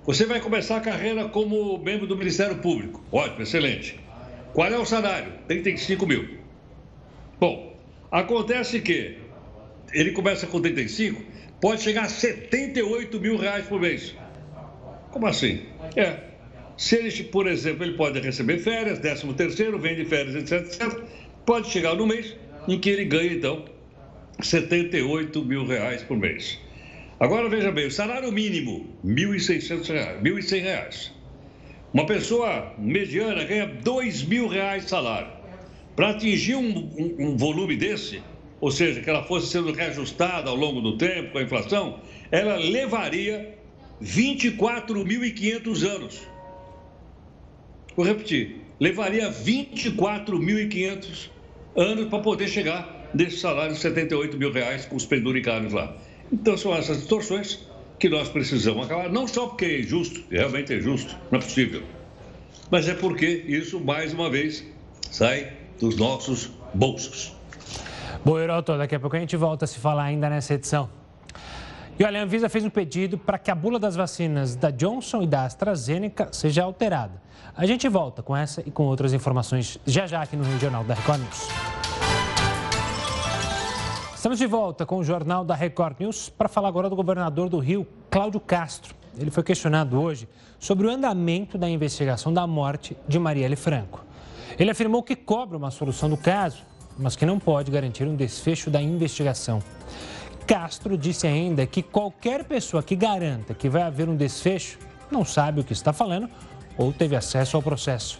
[0.05, 3.03] você vai começar a carreira como membro do Ministério Público.
[3.11, 3.99] Ótimo, excelente.
[4.53, 5.33] Qual é o salário?
[5.47, 6.37] 35 mil.
[7.37, 7.77] Bom,
[8.09, 9.17] acontece que
[9.91, 11.21] ele começa com 35,
[11.59, 14.15] pode chegar a 78 mil reais por mês.
[15.11, 15.63] Como assim?
[15.95, 16.34] É.
[16.77, 21.03] Se ele, por exemplo, ele pode receber férias, 13 terceiro, vem de férias, etc, etc,
[21.45, 22.35] pode chegar no mês
[22.67, 23.65] em que ele ganha, então,
[24.41, 26.59] 78 mil reais por mês.
[27.19, 31.13] Agora, veja bem, o salário mínimo, R$ 1.600, 1.100 reais.
[31.93, 35.29] Uma pessoa mediana ganha 2 mil reais de salário.
[35.95, 38.21] Para atingir um, um, um volume desse,
[38.59, 42.57] ou seja, que ela fosse sendo reajustada ao longo do tempo com a inflação, ela
[42.57, 43.55] levaria
[44.01, 46.34] 24.500 anos.
[47.95, 51.29] Vou repetir, levaria 24.500
[51.75, 55.95] anos para poder chegar nesse salário de 78 mil reais com os penduricários lá.
[56.31, 57.65] Então são essas distorções
[57.97, 61.81] que nós precisamos acabar, não só porque é injusto, realmente é justo, não é possível,
[62.69, 64.65] mas é porque isso, mais uma vez,
[65.09, 67.33] sai dos nossos bolsos.
[68.23, 70.89] Bom, Heroto, daqui a pouco a gente volta a se falar ainda nessa edição.
[71.97, 75.21] E olha, a Anvisa fez um pedido para que a bula das vacinas da Johnson
[75.21, 77.21] e da AstraZeneca seja alterada.
[77.57, 80.93] A gente volta com essa e com outras informações já já aqui no Regional da
[80.93, 81.47] Record News.
[84.13, 87.57] Estamos de volta com o Jornal da Record News para falar agora do governador do
[87.57, 88.93] Rio, Cláudio Castro.
[89.17, 90.27] Ele foi questionado hoje
[90.59, 94.03] sobre o andamento da investigação da morte de Marielle Franco.
[94.59, 96.61] Ele afirmou que cobra uma solução do caso,
[96.97, 99.63] mas que não pode garantir um desfecho da investigação.
[100.45, 104.77] Castro disse ainda que qualquer pessoa que garanta que vai haver um desfecho
[105.09, 106.29] não sabe o que está falando
[106.77, 108.19] ou teve acesso ao processo.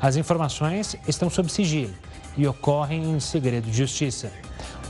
[0.00, 1.94] As informações estão sob sigilo
[2.36, 4.32] e ocorrem em segredo de justiça.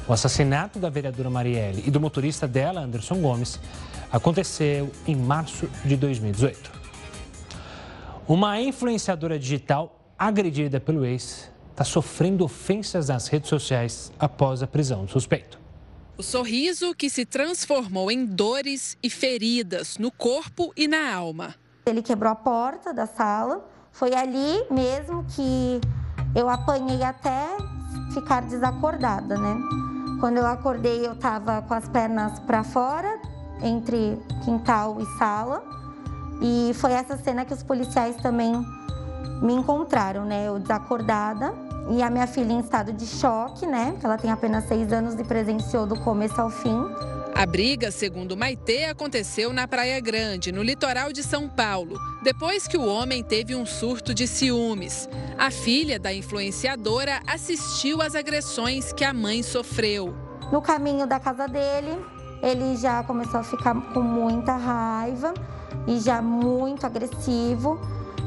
[0.06, 3.58] O assassinato da vereadora Marielle e do motorista dela, Anderson Gomes,
[4.12, 6.78] aconteceu em março de 2018.
[8.26, 15.04] Uma influenciadora digital agredida pelo ex está sofrendo ofensas nas redes sociais após a prisão
[15.04, 15.58] do suspeito.
[16.16, 21.54] O sorriso que se transformou em dores e feridas no corpo e na alma.
[21.88, 23.64] Ele quebrou a porta da sala.
[23.92, 25.80] Foi ali mesmo que
[26.34, 27.56] eu apanhei até
[28.12, 29.56] ficar desacordada, né?
[30.20, 33.18] Quando eu acordei, eu estava com as pernas para fora,
[33.62, 35.62] entre quintal e sala.
[36.40, 38.52] E foi essa cena que os policiais também
[39.42, 40.48] me encontraram, né?
[40.48, 41.54] Eu desacordada
[41.90, 43.96] e a minha filha em estado de choque, né?
[44.02, 46.78] Ela tem apenas seis anos e presenciou do começo ao fim.
[47.34, 52.76] A briga, segundo Maitê, aconteceu na Praia Grande, no litoral de São Paulo, depois que
[52.76, 55.08] o homem teve um surto de ciúmes.
[55.38, 60.14] A filha da influenciadora assistiu às agressões que a mãe sofreu.
[60.50, 61.96] No caminho da casa dele,
[62.42, 65.32] ele já começou a ficar com muita raiva
[65.86, 67.80] e já muito agressivo.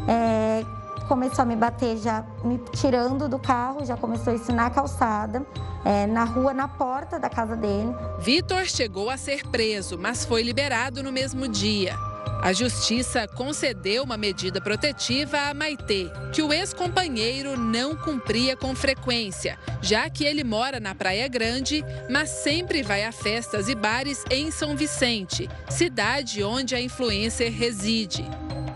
[0.07, 0.63] É,
[1.11, 5.45] começou a me bater já me tirando do carro, já começou isso na calçada,
[5.83, 7.93] é, na rua, na porta da casa dele.
[8.21, 11.97] Vitor chegou a ser preso, mas foi liberado no mesmo dia.
[12.41, 19.59] A justiça concedeu uma medida protetiva a Maitê, que o ex-companheiro não cumpria com frequência,
[19.81, 24.49] já que ele mora na Praia Grande, mas sempre vai a festas e bares em
[24.49, 28.25] São Vicente, cidade onde a influencer reside.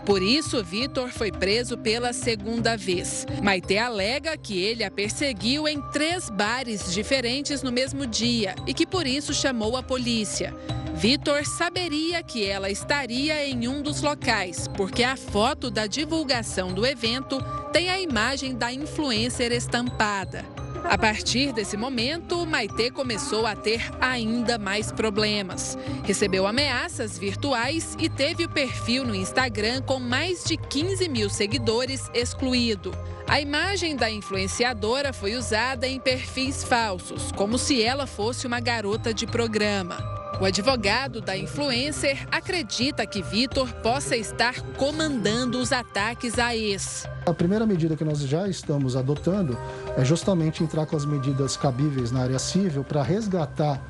[0.06, 3.26] Por isso, Vitor foi preso pela segunda vez.
[3.42, 8.86] Maite alega que ele a perseguiu em três bares diferentes no mesmo dia e que
[8.86, 10.54] por isso chamou a polícia.
[10.94, 16.86] Vitor saberia que ela estaria em um dos locais, porque a foto da divulgação do
[16.86, 17.38] evento
[17.72, 20.44] tem a imagem da influencer estampada.
[20.84, 25.76] A partir desse momento, Maitê começou a ter ainda mais problemas.
[26.04, 32.10] Recebeu ameaças virtuais e teve o perfil no Instagram com mais de 15 mil seguidores
[32.14, 32.92] excluído.
[33.28, 39.12] A imagem da influenciadora foi usada em perfis falsos, como se ela fosse uma garota
[39.12, 40.25] de programa.
[40.38, 47.08] O advogado da influencer acredita que Vitor possa estar comandando os ataques a ex.
[47.24, 49.58] A primeira medida que nós já estamos adotando
[49.96, 53.80] é justamente entrar com as medidas cabíveis na área civil para resgatar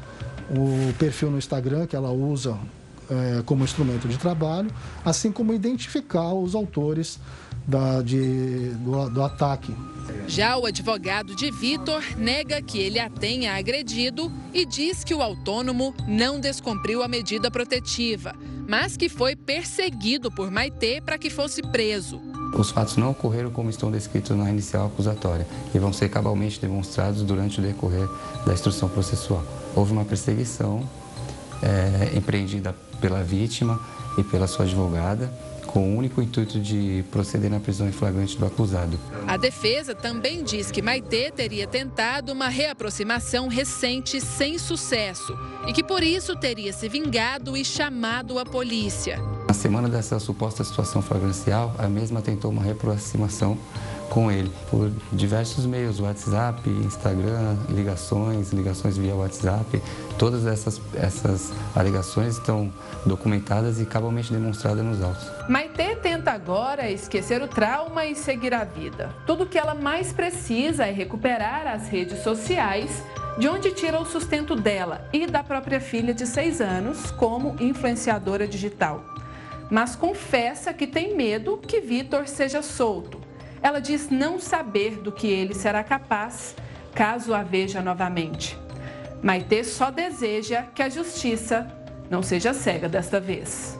[0.48, 2.56] o perfil no Instagram que ela usa
[3.10, 4.70] é, como instrumento de trabalho,
[5.04, 7.18] assim como identificar os autores
[7.66, 9.74] da, de, do, do ataque.
[10.28, 15.22] Já o advogado de Vitor nega que ele a tenha agredido e diz que o
[15.22, 18.34] autônomo não descumpriu a medida protetiva,
[18.68, 22.20] mas que foi perseguido por Maitê para que fosse preso.
[22.56, 27.22] Os fatos não ocorreram como estão descritos na inicial acusatória e vão ser cabalmente demonstrados
[27.22, 28.08] durante o decorrer
[28.46, 29.44] da instrução processual.
[29.74, 30.88] Houve uma perseguição
[31.62, 33.80] é, empreendida pela vítima
[34.16, 35.30] e pela sua advogada
[35.66, 38.98] com o único intuito de proceder na prisão em flagrante do acusado.
[39.26, 45.82] A defesa também diz que Maitê teria tentado uma reaproximação recente sem sucesso e que
[45.82, 49.18] por isso teria se vingado e chamado a polícia.
[49.46, 53.58] Na semana dessa suposta situação flagrancial, a mesma tentou uma reaproximação
[54.10, 59.82] com ele por diversos meios, WhatsApp, Instagram, ligações, ligações via WhatsApp.
[60.18, 62.72] Todas essas, essas alegações estão
[63.04, 65.26] documentadas e cabalmente demonstradas nos autos.
[65.48, 69.14] Maitê tenta agora esquecer o trauma e seguir a vida.
[69.26, 73.02] Tudo o que ela mais precisa é recuperar as redes sociais,
[73.38, 78.46] de onde tira o sustento dela e da própria filha de seis anos como influenciadora
[78.48, 79.04] digital.
[79.70, 83.25] Mas confessa que tem medo que Vitor seja solto
[83.62, 86.54] ela diz não saber do que ele será capaz
[86.94, 88.58] caso a veja novamente.
[89.22, 91.66] Maitê só deseja que a justiça
[92.10, 93.78] não seja cega desta vez.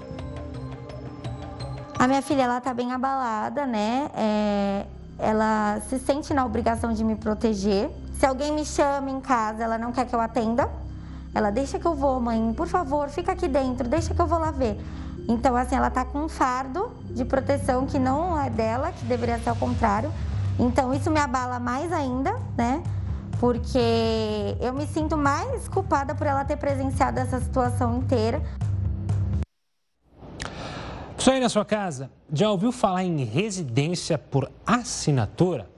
[1.99, 4.11] A minha filha ela tá bem abalada, né?
[4.15, 4.87] É,
[5.19, 7.91] ela se sente na obrigação de me proteger.
[8.19, 10.69] Se alguém me chama em casa, ela não quer que eu atenda.
[11.35, 14.39] Ela deixa que eu vou, mãe, por favor, fica aqui dentro, deixa que eu vou
[14.39, 14.79] lá ver.
[15.29, 19.39] Então, assim, ela tá com um fardo de proteção que não é dela, que deveria
[19.39, 20.13] ser ao contrário.
[20.59, 22.83] Então, isso me abala mais ainda, né?
[23.41, 23.79] Porque
[24.61, 28.41] eu me sinto mais culpada por ela ter presenciado essa situação inteira.
[31.19, 35.69] Você aí na sua casa já ouviu falar em residência por assinatura?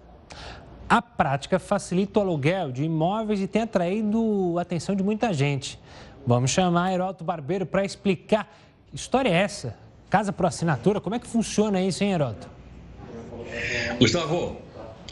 [0.89, 5.81] A prática facilita o aluguel de imóveis e tem atraído a atenção de muita gente.
[6.27, 8.47] Vamos chamar Heroto Barbeiro para explicar
[8.91, 9.77] que história é essa?
[10.11, 11.01] Casa por assinatura?
[11.01, 12.49] Como é que funciona isso, hein, Heroto?
[13.99, 14.57] Gustavo,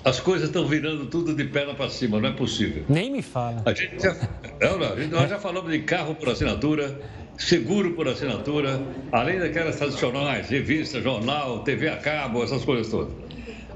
[0.04, 2.84] as coisas estão virando tudo de perna para cima, não é possível.
[2.88, 3.62] Nem me fala.
[3.64, 4.14] A gente já,
[4.60, 6.98] não, não, nós já falamos de carro por assinatura,
[7.36, 8.80] seguro por assinatura,
[9.12, 13.12] além daquelas tradicionais, revista, jornal, TV a cabo, essas coisas todas.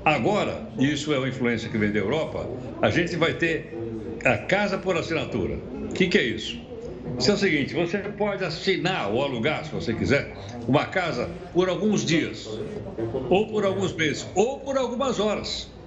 [0.05, 2.49] Agora, isso é uma influência que vem da Europa,
[2.81, 3.77] a gente vai ter
[4.25, 5.59] a casa por assinatura.
[5.91, 6.59] O que, que é isso?
[7.19, 10.37] Isso é o seguinte, você pode assinar ou alugar, se você quiser,
[10.67, 12.65] uma casa por alguns dias,
[13.29, 15.79] ou por alguns meses, ou por algumas horas.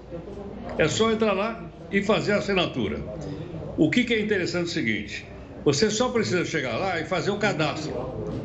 [0.78, 3.10] É só entrar lá e fazer a assinatura.
[3.76, 7.32] O que, que é interessante é o seguinte, você só precisa chegar lá e fazer
[7.32, 7.96] o cadastro.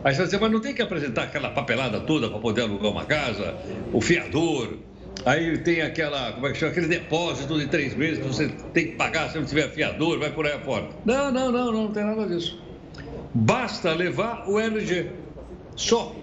[0.04, 2.90] Aí você vai dizer, mas não tem que apresentar aquela papelada toda para poder alugar
[2.92, 3.58] uma casa,
[3.92, 4.87] o fiador,
[5.24, 6.72] Aí tem aquela, como é que chama?
[6.72, 10.30] Aquele depósito de três meses que você tem que pagar se não tiver fiador, vai
[10.30, 10.88] por aí afora.
[11.04, 12.60] Não, não, não, não, não tem nada disso.
[13.34, 15.10] Basta levar o RG.
[15.76, 16.14] Só.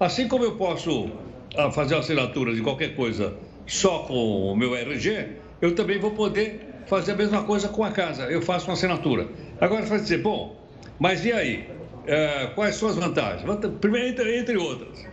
[0.00, 1.10] Assim como eu posso
[1.56, 3.34] ah, fazer assinatura de qualquer coisa
[3.66, 5.28] só com o meu RG,
[5.60, 8.24] eu também vou poder fazer a mesma coisa com a casa.
[8.24, 9.28] Eu faço uma assinatura.
[9.60, 10.56] Agora você vai dizer, bom,
[10.98, 11.68] mas e aí?
[12.06, 13.42] É, quais são as vantagens?
[13.80, 15.06] Primeiro, entre, entre outras,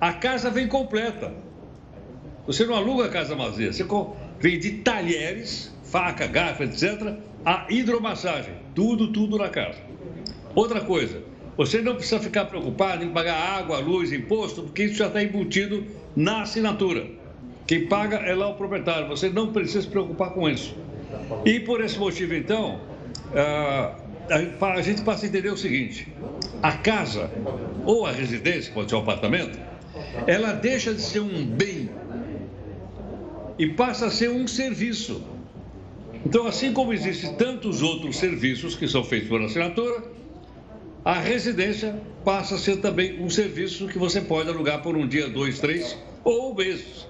[0.00, 1.32] a casa vem completa.
[2.46, 3.84] Você não aluga a casa vazia, você
[4.38, 8.54] vem de talheres, faca, garfo, etc., a hidromassagem.
[8.74, 9.78] Tudo, tudo na casa.
[10.54, 11.22] Outra coisa,
[11.56, 15.84] você não precisa ficar preocupado em pagar água, luz, imposto, porque isso já está embutido
[16.14, 17.06] na assinatura.
[17.66, 20.76] Quem paga é lá o proprietário, você não precisa se preocupar com isso.
[21.44, 22.80] E por esse motivo, então,
[23.34, 23.94] ah,
[24.60, 26.12] a gente passa a entender o seguinte:
[26.62, 27.30] a casa
[27.86, 29.58] ou a residência, pode ser um apartamento,
[30.26, 31.88] ela deixa de ser um bem
[33.58, 35.22] e passa a ser um serviço.
[36.26, 40.02] Então, assim como existem tantos outros serviços que são feitos por assinatura,
[41.04, 45.28] a residência passa a ser também um serviço que você pode alugar por um dia,
[45.28, 47.06] dois, três ou meses.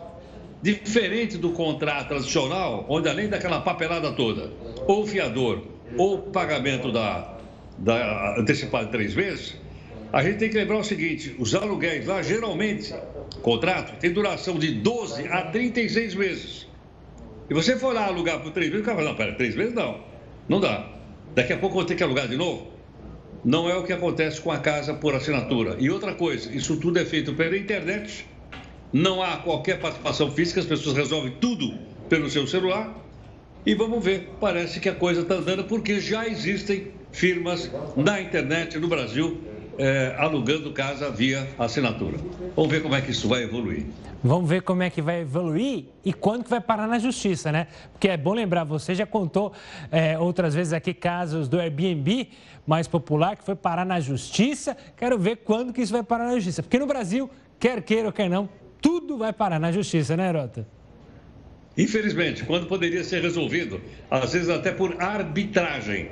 [0.61, 4.51] Diferente do contrato tradicional, onde além daquela papelada toda,
[4.89, 5.63] ou fiador,
[5.97, 7.39] ou pagamento da,
[7.79, 9.55] da antecipado de três meses,
[10.13, 12.95] a gente tem que lembrar o seguinte: os aluguéis lá, geralmente,
[13.41, 16.67] contrato tem duração de 12 a 36 meses.
[17.49, 19.75] E você for lá alugar por três meses, o cara fala: não, pera, três meses
[19.75, 20.01] não,
[20.49, 20.89] não dá.
[21.35, 22.73] Daqui a pouco eu vou ter que alugar de novo.
[23.45, 25.77] Não é o que acontece com a casa por assinatura.
[25.79, 28.27] E outra coisa, isso tudo é feito pela internet,
[28.93, 31.77] não há qualquer participação física, as pessoas resolvem tudo
[32.09, 32.97] pelo seu celular.
[33.67, 38.79] E vamos ver, parece que a coisa está andando porque já existem firmas na internet
[38.79, 39.41] no Brasil
[39.79, 42.17] é, alugando casa via assinatura.
[42.55, 43.85] Vamos ver como é que isso vai evoluir.
[44.23, 47.67] Vamos ver como é que vai evoluir e quando que vai parar na justiça, né?
[47.93, 49.53] Porque é bom lembrar, você já contou
[49.93, 52.29] é, outras vezes aqui casos do Airbnb
[52.67, 54.77] mais popular que foi parar na justiça.
[54.97, 56.63] Quero ver quando que isso vai parar na justiça.
[56.63, 57.29] Porque no Brasil,
[57.61, 58.49] quer queira ou quer não,
[58.81, 60.67] tudo vai parar na justiça, né, Rota?
[61.77, 66.11] Infelizmente, quando poderia ser resolvido, às vezes até por arbitragem.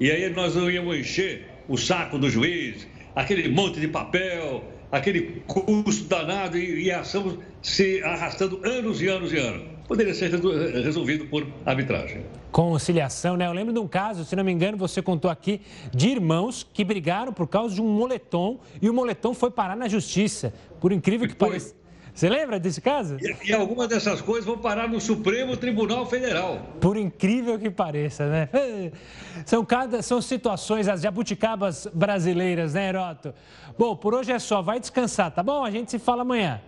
[0.00, 2.86] E aí nós não íamos encher o saco do juiz,
[3.16, 4.62] aquele monte de papel,
[4.92, 9.62] aquele custo danado e, e a ação se arrastando anos e anos e anos.
[9.88, 12.22] Poderia ser resolvido por arbitragem.
[12.50, 13.46] Conciliação, né?
[13.46, 15.60] Eu lembro de um caso, se não me engano, você contou aqui,
[15.94, 19.88] de irmãos que brigaram por causa de um moletom e o moletom foi parar na
[19.88, 20.52] justiça.
[20.80, 21.74] Por incrível que pareça.
[22.16, 23.18] Você lembra desse caso?
[23.20, 26.62] E, e algumas dessas coisas vão parar no Supremo Tribunal Federal.
[26.80, 28.48] Por incrível que pareça, né?
[29.44, 33.34] São, cada, são situações, as jabuticabas brasileiras, né, Heroto?
[33.78, 34.62] Bom, por hoje é só.
[34.62, 35.62] Vai descansar, tá bom?
[35.62, 36.60] A gente se fala amanhã.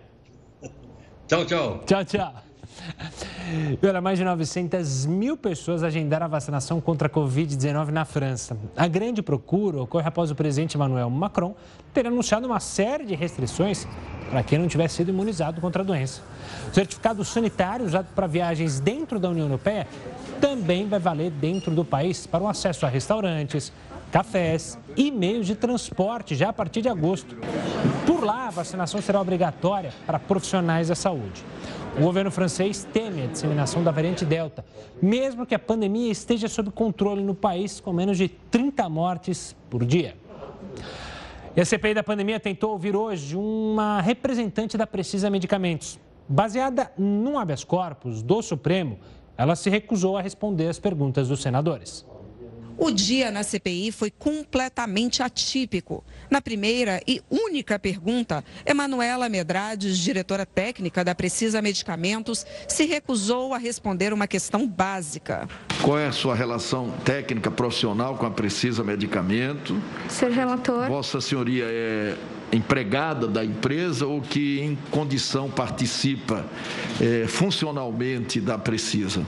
[1.27, 1.83] Tchau, tchau.
[1.83, 2.48] Tchau, tchau.
[3.83, 8.57] Olha, mais de 900 mil pessoas agendaram a vacinação contra a Covid-19 na França.
[8.75, 11.55] A grande procura ocorre após o presidente Emmanuel Macron
[11.93, 13.87] ter anunciado uma série de restrições
[14.29, 16.21] para quem não tivesse sido imunizado contra a doença.
[16.69, 19.87] O certificado sanitário usado para viagens dentro da União Europeia
[20.39, 23.73] também vai valer dentro do país para o acesso a restaurantes,
[24.11, 27.35] cafés e meios de transporte já a partir de agosto.
[28.05, 31.43] Por lá, a vacinação será obrigatória para profissionais da saúde.
[31.97, 34.63] O governo francês teme a disseminação da variante Delta,
[35.01, 39.83] mesmo que a pandemia esteja sob controle no país, com menos de 30 mortes por
[39.83, 40.15] dia.
[41.55, 45.99] E a CPI da pandemia tentou ouvir hoje uma representante da Precisa Medicamentos.
[46.27, 48.99] Baseada num habeas corpus do Supremo,
[49.35, 52.05] ela se recusou a responder as perguntas dos senadores.
[52.81, 56.01] O dia na CPI foi completamente atípico.
[56.31, 63.57] Na primeira e única pergunta, Emanuela Medrades, diretora técnica da Precisa Medicamentos, se recusou a
[63.57, 65.45] responder uma questão básica.
[65.81, 69.77] Qual é a sua relação técnica profissional com a Precisa Medicamento?
[70.07, 70.87] Ser relator.
[70.87, 72.15] Vossa Senhoria é
[72.53, 76.45] empregada da empresa ou que em condição participa
[77.01, 79.25] é, funcionalmente da Precisa?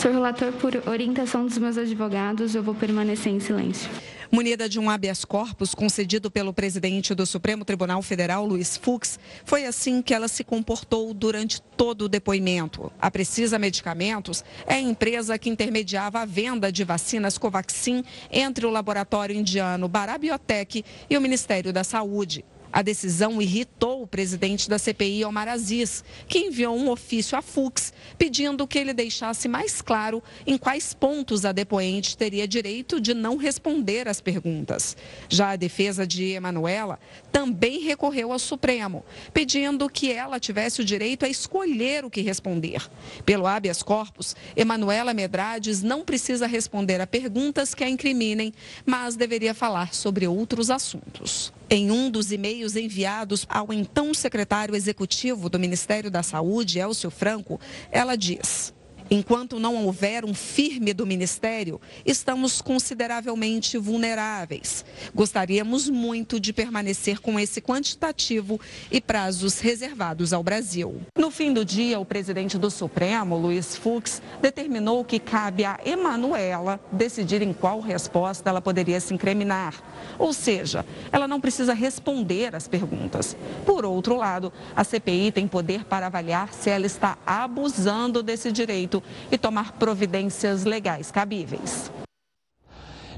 [0.00, 3.90] Sou relator por orientação dos meus advogados, eu vou permanecer em silêncio.
[4.32, 9.66] Munida de um habeas corpus concedido pelo presidente do Supremo Tribunal Federal, Luiz Fux, foi
[9.66, 12.90] assim que ela se comportou durante todo o depoimento.
[12.98, 18.70] A Precisa Medicamentos é a empresa que intermediava a venda de vacinas Covaxin entre o
[18.70, 22.42] laboratório indiano Barabiotec e o Ministério da Saúde.
[22.72, 27.92] A decisão irritou o presidente da CPI, Omar Aziz, que enviou um ofício a Fux
[28.16, 33.36] pedindo que ele deixasse mais claro em quais pontos a depoente teria direito de não
[33.36, 34.96] responder às perguntas.
[35.28, 36.98] Já a defesa de Emanuela
[37.32, 42.88] também recorreu ao Supremo, pedindo que ela tivesse o direito a escolher o que responder.
[43.24, 48.52] Pelo habeas corpus, Emanuela Medrades não precisa responder a perguntas que a incriminem,
[48.86, 51.52] mas deveria falar sobre outros assuntos.
[51.72, 57.60] Em um dos e-mails enviados ao então secretário executivo do Ministério da Saúde, Elcio Franco,
[57.92, 58.74] ela diz.
[59.12, 64.84] Enquanto não houver um firme do Ministério, estamos consideravelmente vulneráveis.
[65.12, 71.02] Gostaríamos muito de permanecer com esse quantitativo e prazos reservados ao Brasil.
[71.18, 76.78] No fim do dia, o presidente do Supremo, Luiz Fux, determinou que cabe a Emanuela
[76.92, 79.74] decidir em qual resposta ela poderia se incriminar.
[80.20, 83.36] Ou seja, ela não precisa responder às perguntas.
[83.66, 88.99] Por outro lado, a CPI tem poder para avaliar se ela está abusando desse direito
[89.30, 91.90] e tomar providências legais cabíveis.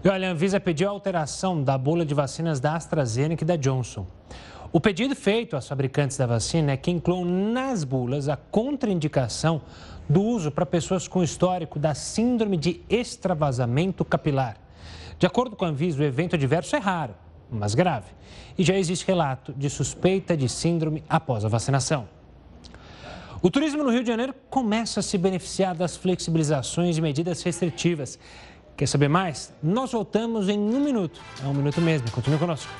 [0.04, 3.56] E olha, a Anvisa pediu a alteração da bula de vacinas da AstraZeneca e da
[3.56, 4.06] Johnson.
[4.72, 9.62] O pedido feito às fabricantes da vacina é que incluam nas bulas a contraindicação
[10.08, 14.56] do uso para pessoas com histórico da síndrome de extravasamento capilar.
[15.18, 17.14] De acordo com a Anvisa, o evento adverso é raro,
[17.50, 18.10] mas grave,
[18.58, 22.08] e já existe relato de suspeita de síndrome após a vacinação.
[23.44, 28.16] O turismo no Rio de Janeiro começa a se beneficiar das flexibilizações de medidas restritivas.
[28.76, 29.52] Quer saber mais?
[29.60, 31.20] Nós voltamos em um minuto.
[31.42, 32.08] É um minuto mesmo.
[32.12, 32.70] Continue conosco.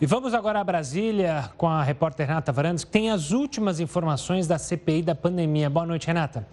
[0.00, 4.46] E vamos agora a Brasília com a repórter Renata Varandas, que tem as últimas informações
[4.46, 5.68] da CPI da pandemia.
[5.68, 6.46] Boa noite, Renata.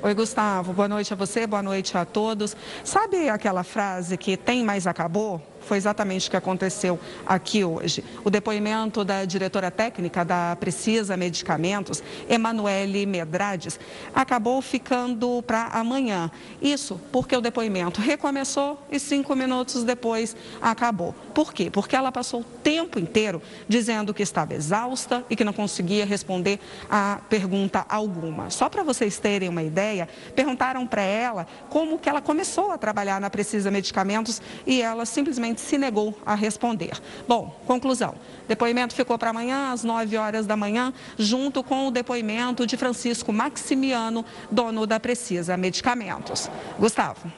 [0.00, 0.72] Oi, Gustavo.
[0.72, 2.56] Boa noite a você, boa noite a todos.
[2.84, 5.42] Sabe aquela frase que tem, mas acabou?
[5.66, 8.04] Foi exatamente o que aconteceu aqui hoje.
[8.24, 13.78] O depoimento da diretora técnica da Precisa Medicamentos, Emanuele Medrades,
[14.14, 16.30] acabou ficando para amanhã.
[16.62, 21.12] Isso porque o depoimento recomeçou e cinco minutos depois acabou.
[21.34, 21.68] Por quê?
[21.68, 26.60] Porque ela passou o tempo inteiro dizendo que estava exausta e que não conseguia responder
[26.88, 28.50] a pergunta alguma.
[28.50, 33.20] Só para vocês terem uma ideia, perguntaram para ela como que ela começou a trabalhar
[33.20, 36.92] na Precisa Medicamentos e ela simplesmente se negou a responder.
[37.26, 38.14] Bom, conclusão.
[38.48, 43.32] Depoimento ficou para amanhã, às 9 horas da manhã, junto com o depoimento de Francisco
[43.32, 46.50] Maximiano, dono da Precisa Medicamentos.
[46.78, 47.30] Gustavo.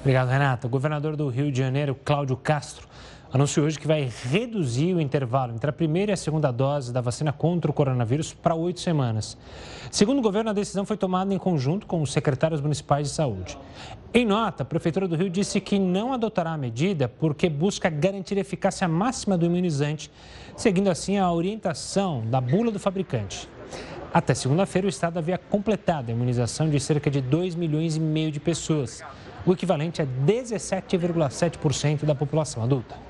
[0.00, 0.66] Obrigado, Renata.
[0.66, 2.88] O governador do Rio de Janeiro, Cláudio Castro,
[3.32, 7.00] anunciou hoje que vai reduzir o intervalo entre a primeira e a segunda dose da
[7.00, 9.36] vacina contra o coronavírus para oito semanas.
[9.90, 13.58] Segundo o governo, a decisão foi tomada em conjunto com os secretários municipais de saúde.
[14.14, 18.38] Em nota, a Prefeitura do Rio disse que não adotará a medida porque busca garantir
[18.38, 20.10] a eficácia máxima do imunizante,
[20.56, 23.48] seguindo assim a orientação da bula do fabricante.
[24.12, 28.32] Até segunda-feira, o Estado havia completado a imunização de cerca de 2 milhões e meio
[28.32, 29.02] de pessoas,
[29.44, 33.07] o equivalente a 17,7% da população adulta.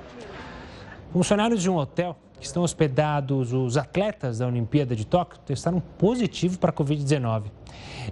[1.12, 6.58] Funcionários de um hotel que estão hospedados os atletas da Olimpíada de Tóquio testaram positivo
[6.58, 7.44] para a Covid-19.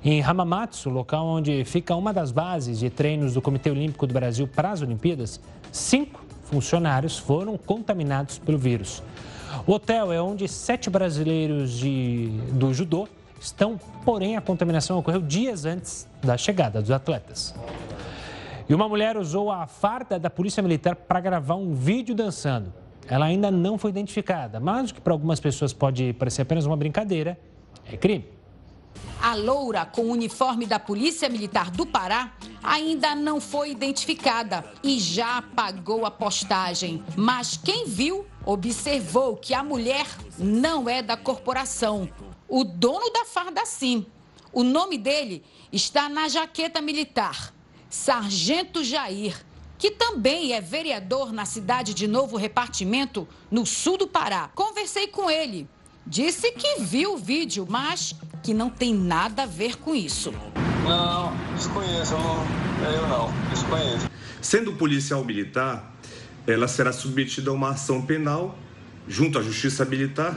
[0.03, 4.49] Em Hamamatsu, local onde fica uma das bases de treinos do Comitê Olímpico do Brasil
[4.49, 5.41] para as Olimpíadas,
[5.71, 9.03] cinco funcionários foram contaminados pelo vírus.
[9.67, 13.07] O hotel é onde sete brasileiros de, do judô
[13.39, 17.55] estão, porém a contaminação ocorreu dias antes da chegada dos atletas.
[18.69, 22.86] E uma mulher usou a farda da Polícia Militar para gravar um vídeo dançando.
[23.09, 26.77] Ela ainda não foi identificada, mas o que para algumas pessoas pode parecer apenas uma
[26.77, 27.39] brincadeira
[27.91, 28.25] é crime.
[29.21, 32.33] A loura com o uniforme da Polícia Militar do Pará
[32.63, 37.03] ainda não foi identificada e já apagou a postagem.
[37.17, 40.07] Mas quem viu observou que a mulher
[40.39, 42.09] não é da corporação.
[42.49, 44.07] O dono da farda, sim.
[44.53, 47.53] O nome dele está na jaqueta militar:
[47.89, 49.45] Sargento Jair
[49.87, 54.51] que também é vereador na cidade de Novo Repartimento, no sul do Pará.
[54.53, 55.69] Conversei com ele.
[56.05, 58.13] Disse que viu o vídeo, mas
[58.43, 60.35] que não tem nada a ver com isso.
[60.83, 64.11] Não, desconheço, não, eu não, desconheço.
[64.43, 65.95] Sendo policial militar,
[66.49, 68.59] ela será submetida a uma ação penal
[69.07, 70.37] junto à Justiça Militar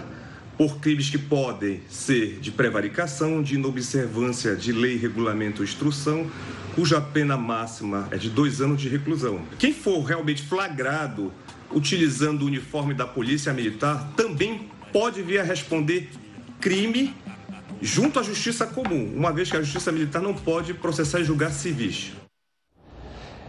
[0.59, 6.29] por crimes que podem ser de prevaricação, de inobservância de lei, regulamento ou instrução,
[6.75, 9.41] cuja pena máxima é de dois anos de reclusão.
[9.57, 11.31] Quem for realmente flagrado
[11.71, 16.09] utilizando o uniforme da Polícia Militar também pode vir a responder
[16.59, 17.15] crime
[17.81, 21.53] junto à Justiça Comum, uma vez que a Justiça Militar não pode processar e julgar
[21.53, 22.11] civis.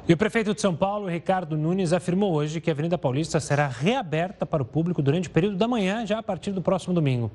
[0.08, 3.68] E o prefeito de São Paulo, Ricardo Nunes, afirmou hoje que a Avenida Paulista será
[3.68, 7.30] reaberta para o público durante o período da manhã, já a partir do próximo domingo.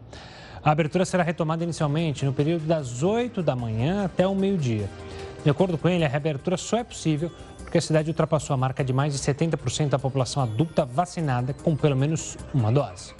[0.63, 4.89] A abertura será retomada inicialmente no período das 8 da manhã até o meio-dia.
[5.43, 7.31] De acordo com ele, a reabertura só é possível
[7.63, 11.75] porque a cidade ultrapassou a marca de mais de 70% da população adulta vacinada com
[11.75, 13.13] pelo menos uma dose.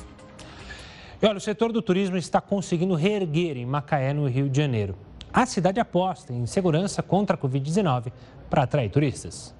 [1.22, 4.96] E olha, o setor do turismo está conseguindo reerguer em Macaé, no Rio de Janeiro.
[5.32, 8.12] A cidade aposta em segurança contra a Covid-19
[8.50, 9.56] para atrair turistas.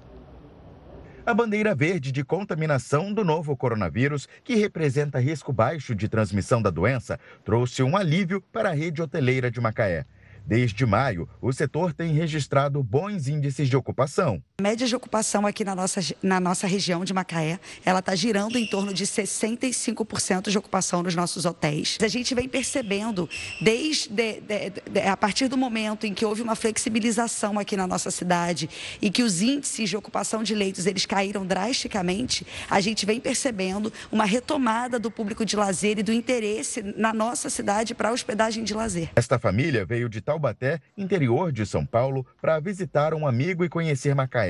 [1.26, 6.70] A bandeira verde de contaminação do novo coronavírus, que representa risco baixo de transmissão da
[6.70, 10.06] doença, trouxe um alívio para a rede hoteleira de Macaé.
[10.46, 14.40] Desde maio, o setor tem registrado bons índices de ocupação.
[14.58, 18.56] A média de ocupação aqui na nossa, na nossa região de Macaé, ela está girando
[18.56, 21.98] em torno de 65% de ocupação nos nossos hotéis.
[22.00, 23.28] A gente vem percebendo,
[23.60, 28.10] desde de, de, a partir do momento em que houve uma flexibilização aqui na nossa
[28.10, 28.70] cidade
[29.02, 33.92] e que os índices de ocupação de leitos eles caíram drasticamente, a gente vem percebendo
[34.10, 38.64] uma retomada do público de lazer e do interesse na nossa cidade para a hospedagem
[38.64, 39.10] de lazer.
[39.16, 44.14] Esta família veio de Taubaté, interior de São Paulo, para visitar um amigo e conhecer
[44.14, 44.45] Macaé.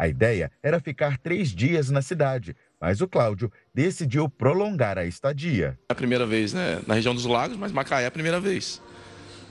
[0.00, 5.78] A ideia era ficar três dias na cidade, mas o Cláudio decidiu prolongar a estadia.
[5.90, 8.80] É a primeira vez né, na região dos lagos, mas Macaé é a primeira vez.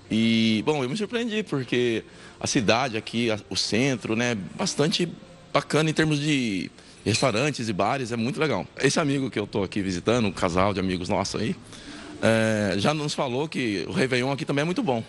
[0.10, 2.04] E, bom, eu me surpreendi, porque
[2.40, 5.08] a cidade aqui, o centro, né, bastante
[5.54, 6.72] bacana em termos de
[7.06, 8.66] restaurantes e bares, é muito legal.
[8.82, 11.56] Esse amigo que eu estou aqui visitando, um casal de amigos nossos aí,
[12.24, 15.04] é, já nos falou que o Réveillon aqui também é muito bom.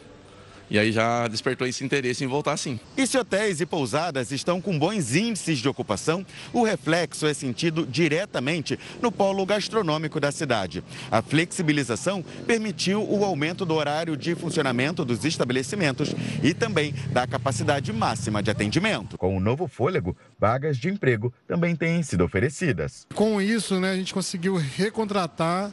[0.70, 2.78] E aí já despertou esse interesse em voltar sim.
[2.96, 7.84] E se hotéis e pousadas estão com bons índices de ocupação, o reflexo é sentido
[7.84, 10.84] diretamente no polo gastronômico da cidade.
[11.10, 17.92] A flexibilização permitiu o aumento do horário de funcionamento dos estabelecimentos e também da capacidade
[17.92, 19.18] máxima de atendimento.
[19.18, 23.08] Com o novo fôlego, vagas de emprego também têm sido oferecidas.
[23.12, 25.72] Com isso, né, a gente conseguiu recontratar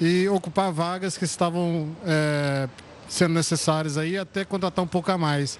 [0.00, 2.68] e ocupar vagas que estavam é,
[3.14, 5.58] sendo necessárias aí, até contratar um pouco a mais.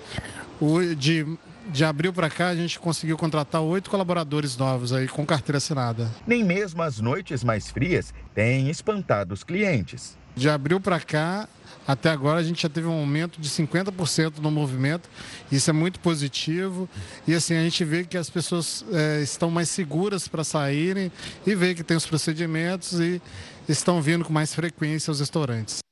[0.60, 1.24] O, de,
[1.68, 6.10] de abril para cá, a gente conseguiu contratar oito colaboradores novos aí com carteira assinada.
[6.26, 10.16] Nem mesmo as noites mais frias têm espantado os clientes.
[10.34, 11.48] De abril para cá,
[11.86, 15.08] até agora a gente já teve um aumento de 50% no movimento.
[15.52, 16.88] Isso é muito positivo.
[17.24, 21.12] E assim, a gente vê que as pessoas é, estão mais seguras para saírem
[21.46, 23.22] e vê que tem os procedimentos e
[23.68, 25.84] estão vindo com mais frequência aos restaurantes.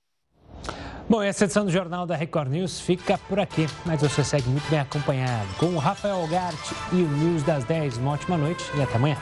[1.12, 4.66] Bom, essa edição do Jornal da Record News fica por aqui, mas você segue muito
[4.70, 7.98] bem acompanhado com o Rafael Gart e o News das 10.
[7.98, 9.18] Uma ótima noite e até amanhã.